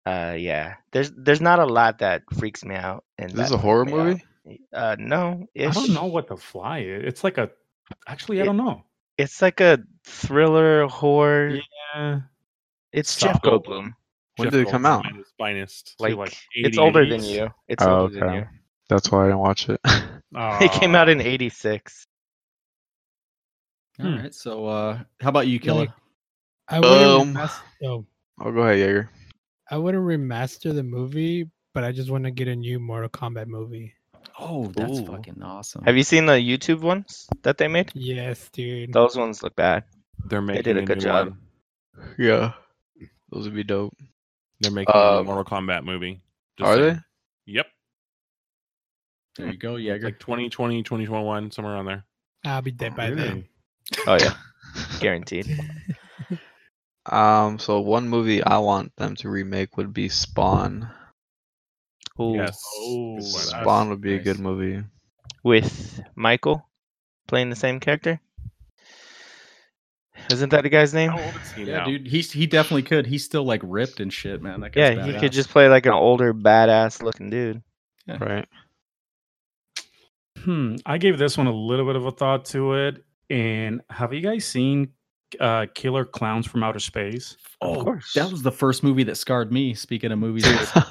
[0.07, 0.75] Uh, yeah.
[0.93, 3.05] There's there's not a lot that freaks me out.
[3.19, 4.07] And Is this that a horror freaked me out.
[4.47, 4.61] movie?
[4.73, 5.47] Uh, no.
[5.59, 7.03] I don't know what The Fly is.
[7.07, 7.51] It's like a.
[8.07, 8.85] Actually, I don't know.
[9.17, 11.59] It's like a thriller horror.
[11.95, 12.21] Yeah.
[12.93, 13.65] It's Jeff Stop.
[13.65, 13.95] Goldblum.
[14.37, 15.27] When Jeff did it come Goldblum out?
[15.39, 15.95] finest.
[15.99, 17.49] Like, like it's older than you.
[17.69, 18.47] It's Oh, older than you.
[18.89, 19.81] That's why I didn't watch it.
[20.37, 22.07] It came out in '86.
[24.01, 24.17] All Hmm.
[24.17, 24.35] right.
[24.35, 25.81] So, uh, how about you, Killa?
[25.83, 25.91] Like,
[26.67, 28.07] I wouldn't Um, remaster, oh,
[28.41, 29.11] oh, go ahead, Jaeger.
[29.71, 33.47] I wouldn't remaster the movie, but I just want to get a new Mortal Kombat
[33.47, 33.95] movie.
[34.41, 35.07] oh, that's Ooh.
[35.07, 35.85] fucking awesome.
[35.85, 37.93] Have you seen the YouTube ones that they made?
[37.95, 38.93] Yes, dude.
[38.93, 39.85] Those ones look bad.
[40.27, 41.29] They're making did a good new job.
[41.29, 41.39] one.
[42.19, 42.55] Yeah,
[43.31, 43.95] those would be dope.
[44.59, 46.21] They're making a Um, Mortal Kombat movie.
[46.59, 46.95] Just Are saying.
[47.47, 47.53] they?
[47.53, 47.67] Yep.
[49.37, 50.07] There you go, It's Jaeger.
[50.07, 52.05] like 2020, 2021, somewhere around there.
[52.45, 53.45] I'll be dead by then.
[54.07, 54.35] Oh yeah,
[55.01, 55.47] guaranteed.
[57.07, 60.89] Um, so one movie I want them to remake would be Spawn.
[62.19, 62.59] Ooh, Yes.
[62.79, 63.43] Oh, Good one.
[63.43, 64.83] Spawn would be a good movie.
[65.43, 66.67] with Michael
[67.29, 68.21] playing the same character.
[70.31, 71.11] Isn't that the guy's name?
[71.11, 71.85] How old is he yeah, now?
[71.85, 72.07] dude.
[72.07, 73.07] He's he definitely could.
[73.07, 74.61] He's still like ripped and shit, man.
[74.61, 77.63] That Yeah, guy's he could just play like an older, badass looking dude.
[78.09, 78.49] Right.
[80.45, 80.77] Hmm.
[80.87, 83.05] I gave this one a little bit of a thought to it.
[83.31, 84.89] And have you guys seen
[85.41, 87.37] uh, Killer Clowns from Outer Space?
[87.61, 88.13] Oh, course.
[88.15, 89.75] that was the first movie that scarred me.
[89.75, 90.45] Speaking of movies,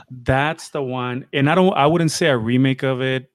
[0.10, 1.26] That's the one.
[1.34, 3.32] And I don't I wouldn't say a remake of it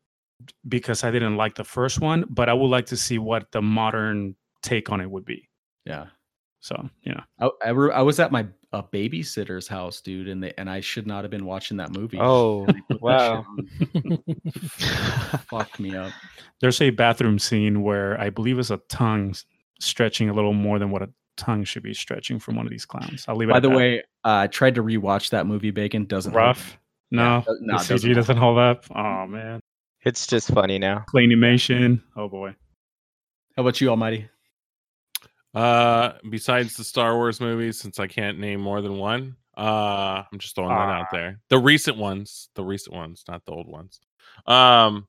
[0.69, 3.63] because I didn't like the first one, but I would like to see what the
[3.63, 5.49] modern take on it would be.
[5.85, 6.07] yeah.
[6.61, 7.21] So, yeah.
[7.41, 10.81] I I, re- I was at my a babysitter's house, dude, and they, and I
[10.81, 12.19] should not have been watching that movie.
[12.21, 13.47] Oh, They put that wow.
[13.95, 15.39] shit on.
[15.49, 16.13] Fucked me up.
[16.61, 19.35] There's a bathroom scene where I believe it's a tongue
[19.81, 22.85] stretching a little more than what a tongue should be stretching from one of these
[22.85, 23.25] clowns.
[23.29, 23.77] I'll leave it By at the that.
[23.77, 25.71] way, uh, I tried to rewatch that movie.
[25.71, 26.73] Bacon doesn't hold rough.
[26.75, 26.79] up.
[27.11, 28.85] No, Yeah, no, the it doesn't CG doesn't hold up.
[28.95, 29.61] Oh man,
[30.05, 31.05] It's just funny now.
[31.15, 32.03] claymation.
[32.17, 32.55] Oh boy.
[33.57, 34.29] How about you, Almighty?
[35.55, 40.39] Uh, besides the Star Wars movies, since I can't name more than one, uh, I'm
[40.39, 41.17] just throwing that out Ah.
[41.17, 41.41] there.
[41.49, 44.01] The recent ones, the recent ones, not the old ones.
[44.47, 45.09] Um,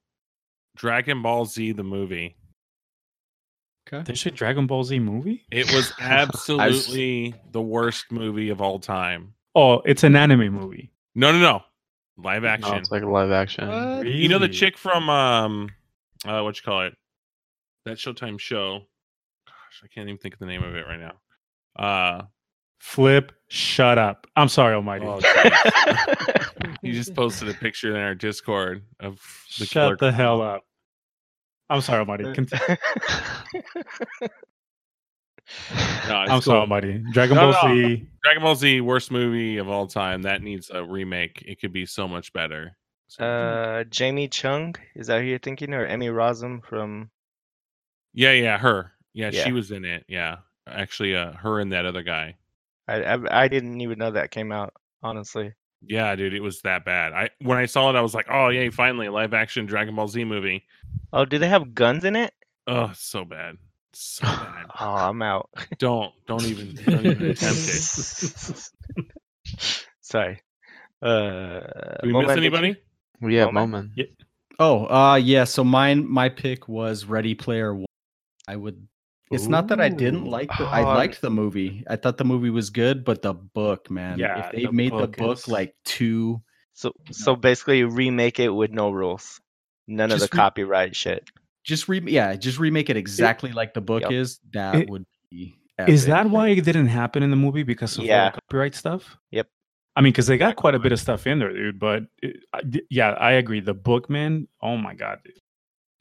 [0.75, 2.35] Dragon Ball Z the movie.
[3.91, 4.03] Okay.
[4.03, 5.45] There's a Dragon Ball Z movie.
[5.51, 9.33] It was absolutely the worst movie of all time.
[9.55, 10.91] Oh, it's an anime movie.
[11.15, 11.61] No, no, no,
[12.17, 12.75] live No, action.
[12.75, 13.67] it's like a live action.
[13.67, 14.07] What?
[14.07, 15.69] You know the chick from um,
[16.25, 16.95] uh, what you call it?
[17.85, 18.81] That Showtime show.
[19.69, 21.13] Gosh, I can't even think of the name of it right now.
[21.75, 22.23] Uh,
[22.79, 24.25] Flip, shut up.
[24.35, 25.05] I'm sorry, Almighty.
[25.05, 26.75] oh, jeez.
[26.81, 29.19] you just posted a picture in our Discord of
[29.59, 29.91] the killer.
[29.91, 30.63] shut the hell up.
[31.69, 32.33] I'm sorry, Almighty.
[32.33, 32.77] Continue.
[36.07, 36.53] No, I'm sorry, cool.
[36.61, 37.03] Almighty.
[37.11, 37.75] Dragon No, Ball no.
[37.87, 38.07] Z.
[38.23, 40.21] Dragon Ball Z, worst movie of all time.
[40.21, 41.43] That needs a remake.
[41.45, 42.77] It could be so much better.
[43.07, 47.09] So- uh, Jamie Chung is that who you're thinking, or Emmy Rossum from?
[48.13, 48.93] yeah, yeah, her.
[49.19, 49.43] Yeah, Yeah.
[49.43, 50.05] she was in it.
[50.07, 50.37] Yeah,
[50.67, 52.35] actually, uh, her and that other guy.
[52.87, 54.73] I, I I didn't even know that came out.
[55.03, 57.13] Honestly, Yeah, dude, it was that bad.
[57.13, 59.95] I when I saw it, I was like, oh yay, finally a live action Dragon
[59.95, 60.63] Ball Z movie.
[61.13, 62.33] oh, do they have guns in it?
[62.67, 63.57] Oh, so bad,
[63.93, 64.65] so bad.
[64.79, 65.49] Oh, I'm out.
[65.79, 68.69] don't don't even don't even attempt it.
[70.01, 70.41] Sorry.
[71.01, 71.59] Uh,
[72.01, 72.75] Did we Moman, miss did you- anybody?
[73.21, 73.91] yeah, Moman.
[73.95, 74.07] Moman.
[74.59, 77.85] Oh, uh yeah, so mine my pick was Ready Player One.
[78.49, 78.85] I would
[79.31, 81.83] it's not that I didn't like the I Oh, I'm- liked the movie.
[81.89, 84.17] I thought the movie was good, but the book, man.
[84.19, 86.41] Yeah, if they the made book the book is- like too
[86.73, 89.41] So so basically, remake it with no rules,
[89.87, 91.29] none of the Just re- copyright shit.
[91.63, 94.11] just re yeah, just remake it exactly like the book Yep.
[94.11, 95.55] is, that It- would be
[95.87, 98.29] Is that why it didn't happen in the movie because of all Yeah.
[98.31, 99.17] the copyright stuff?
[99.31, 99.47] Yep.
[99.95, 101.79] I mean, because they got quite a bit of stuff in there, dude.
[101.79, 103.59] But it, I- d- yeah, I agree.
[103.61, 104.47] The book, man.
[104.61, 105.35] Oh my god, dude.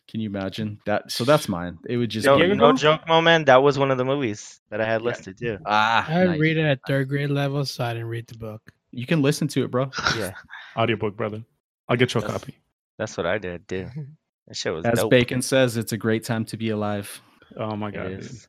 [0.08, 1.10] Can you imagine that?
[1.12, 1.78] So that's mine.
[1.86, 2.54] It would just No, be Diego?
[2.54, 3.44] no joke, Moman.
[3.46, 5.06] That was one of the movies that I had Yeah.
[5.08, 5.58] listed too.
[5.66, 6.06] ah.
[6.10, 6.38] I nice.
[6.38, 8.62] read it at third grade level, so I didn't read the book.
[8.90, 9.90] You can listen to it, bro.
[10.16, 10.32] Yeah,
[10.76, 11.42] Audiobook, brother.
[11.88, 12.54] I'll get you a That's- copy.
[12.96, 13.90] that's what I did, dude.
[14.48, 15.10] That shit was As dope.
[15.10, 17.20] Bacon says, it's a great time to be alive.
[17.58, 18.20] Oh my god, dude.
[18.20, 18.48] is.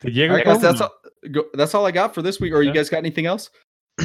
[0.00, 0.92] Did Diego All right, guys, that's all.
[1.30, 2.52] Go, that's all I got for this week.
[2.52, 3.48] Or you guys got anything else?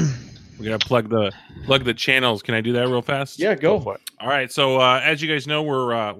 [0.59, 1.31] We gotta plug the
[1.65, 2.41] plug the channels.
[2.41, 3.37] Can I do that real fast?
[3.39, 3.79] Yeah, go.
[3.79, 4.01] for it.
[4.19, 4.51] All right.
[4.51, 6.13] So uh, as you guys know, we're uh,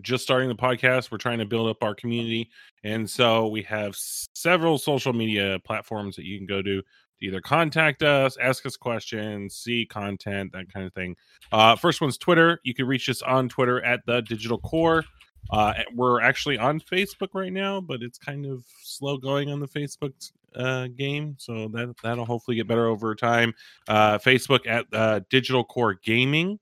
[0.00, 1.10] just starting the podcast.
[1.10, 2.50] We're trying to build up our community,
[2.82, 6.82] and so we have several social media platforms that you can go to
[7.22, 11.16] to either contact us, ask us questions, see content, that kind of thing.
[11.50, 12.60] Uh, first one's Twitter.
[12.64, 15.04] You can reach us on Twitter at the Digital Core.
[15.50, 19.68] Uh, we're actually on Facebook right now, but it's kind of slow going on the
[19.68, 20.12] Facebook
[20.54, 23.52] uh, game, so that that'll hopefully get better over time.
[23.88, 26.58] Uh, Facebook at uh, Digital Core Gaming.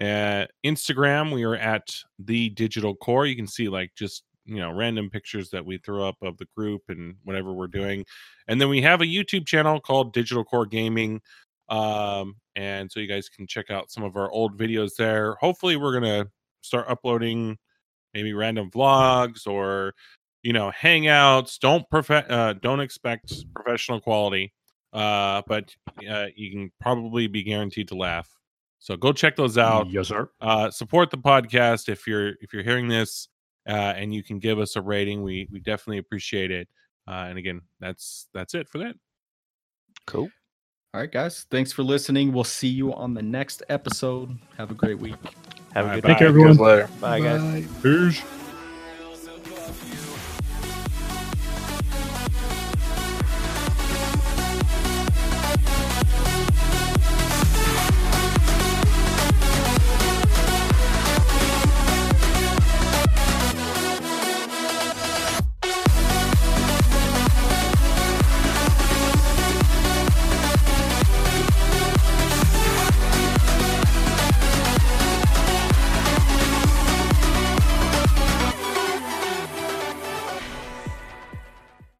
[0.00, 1.86] Uh, Instagram, we are at
[2.18, 3.26] the Digital Core.
[3.26, 6.46] You can see like just you know random pictures that we throw up of the
[6.56, 8.04] group and whatever we're doing,
[8.48, 11.20] and then we have a YouTube channel called Digital Core Gaming.
[11.68, 15.36] Um, and so you guys can check out some of our old videos there.
[15.40, 16.26] Hopefully, we're gonna
[16.62, 17.58] start uploading
[18.14, 19.94] maybe random vlogs or
[20.42, 21.58] you know hangouts.
[21.58, 24.54] Don't profe- uh, don't expect professional quality,
[24.94, 25.74] uh, but
[26.08, 28.39] uh, you can probably be guaranteed to laugh.
[28.80, 29.90] So go check those out.
[29.90, 30.30] Yes, sir.
[30.40, 33.28] Uh, support the podcast if you're if you're hearing this,
[33.68, 35.22] uh, and you can give us a rating.
[35.22, 36.66] We we definitely appreciate it.
[37.06, 38.96] Uh, and again, that's that's it for that.
[40.06, 40.30] Cool.
[40.92, 41.46] All right, guys.
[41.50, 42.32] Thanks for listening.
[42.32, 44.36] We'll see you on the next episode.
[44.56, 45.14] Have a great week.
[45.74, 46.08] Have a All right, good bye.
[46.08, 46.14] night.
[46.14, 46.56] Take care, everyone.
[46.56, 46.88] Later.
[47.00, 47.66] Bye, guys.
[47.82, 48.39] Peace.